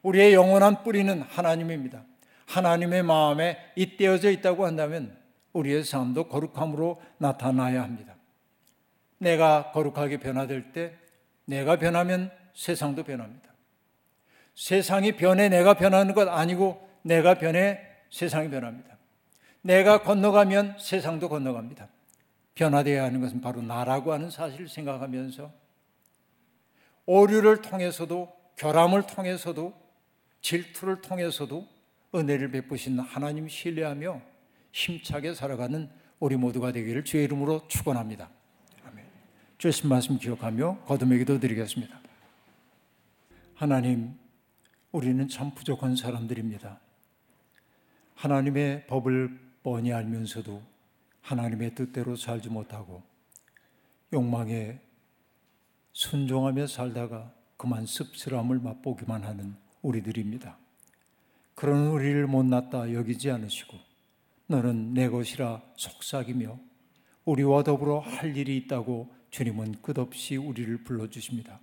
우리의 0.02 0.32
영원한 0.34 0.82
뿌리는 0.82 1.22
하나님입니다. 1.22 2.04
하나님의 2.46 3.02
마음에 3.02 3.58
잇대어져 3.76 4.30
있다고 4.30 4.66
한다면 4.66 5.16
우리의 5.52 5.84
삶도 5.84 6.28
거룩함으로 6.28 7.00
나타나야 7.18 7.82
합니다. 7.82 8.14
내가 9.18 9.70
거룩하게 9.72 10.18
변화될 10.18 10.72
때 10.72 10.96
내가 11.44 11.76
변하면 11.76 12.30
세상도 12.54 13.04
변합니다. 13.04 13.49
세상이 14.60 15.12
변해 15.12 15.48
내가 15.48 15.72
변하는 15.72 16.12
것 16.12 16.28
아니고 16.28 16.86
내가 17.00 17.32
변해 17.32 17.80
세상이 18.10 18.50
변합니다. 18.50 18.98
내가 19.62 20.02
건너가면 20.02 20.76
세상도 20.78 21.30
건너갑니다. 21.30 21.88
변화되어야 22.56 23.04
하는 23.04 23.22
것은 23.22 23.40
바로 23.40 23.62
나라고 23.62 24.12
하는 24.12 24.28
사실을 24.28 24.68
생각하면서 24.68 25.50
오류를 27.06 27.62
통해서도 27.62 28.30
결함을 28.56 29.06
통해서도 29.06 29.72
질투를 30.42 31.00
통해서도 31.00 31.66
은혜를 32.14 32.50
베푸신 32.50 32.98
하나님 32.98 33.48
신뢰하며 33.48 34.20
힘차게 34.72 35.32
살아가는 35.32 35.88
우리 36.18 36.36
모두가 36.36 36.70
되기를 36.72 37.04
주의 37.04 37.24
이름으로 37.24 37.66
축원합니다. 37.66 38.28
아멘. 38.86 39.06
주신 39.56 39.88
말씀 39.88 40.18
기억하며 40.18 40.80
거듭의 40.84 41.20
기도 41.20 41.40
드리겠습니다. 41.40 41.98
하나님, 43.54 44.19
우리는 44.92 45.28
참 45.28 45.52
부족한 45.54 45.94
사람들입니다. 45.94 46.80
하나님의 48.16 48.86
법을 48.86 49.38
뻔히 49.62 49.92
알면서도 49.92 50.62
하나님의 51.22 51.74
뜻대로 51.74 52.16
살지 52.16 52.48
못하고 52.48 53.02
욕망에 54.12 54.80
순종하며 55.92 56.66
살다가 56.66 57.32
그만 57.56 57.86
씁쓸함을 57.86 58.58
맛보기만 58.58 59.22
하는 59.22 59.54
우리들입니다. 59.82 60.58
그런 61.54 61.88
우리를 61.88 62.26
못났다 62.26 62.92
여기지 62.92 63.30
않으시고 63.30 63.78
너는 64.46 64.94
내 64.94 65.08
것이라 65.08 65.62
속삭이며 65.76 66.58
우리와 67.26 67.62
더불어 67.62 68.00
할 68.00 68.36
일이 68.36 68.56
있다고 68.56 69.14
주님은 69.30 69.82
끝없이 69.82 70.36
우리를 70.36 70.82
불러주십니다. 70.82 71.60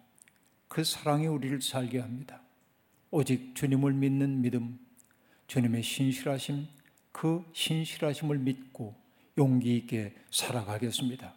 그 0.70 0.84
사랑이 0.84 1.28
우리를 1.28 1.62
살게 1.62 2.00
합니다. 2.00 2.42
오직 3.10 3.56
주님을 3.56 3.94
믿는 3.94 4.42
믿음, 4.42 4.80
주님의 5.48 5.84
신실하심, 5.84 6.68
그 7.12 7.46
신실하심을 7.54 8.38
믿고 8.40 8.96
용기 9.38 9.78
있게 9.78 10.14
살아가겠습니다. 10.32 11.34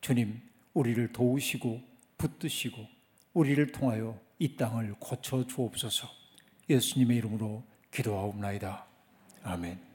주님, 0.00 0.40
우리를 0.74 1.12
도우시고 1.12 1.82
붙드시고 2.18 2.86
우리를 3.34 3.72
통하여 3.72 4.18
이 4.38 4.56
땅을 4.56 4.94
고쳐 4.98 5.46
주옵소서. 5.46 6.08
예수님의 6.70 7.16
이름으로 7.18 7.64
기도하옵나이다. 7.90 8.86
아멘. 9.42 9.87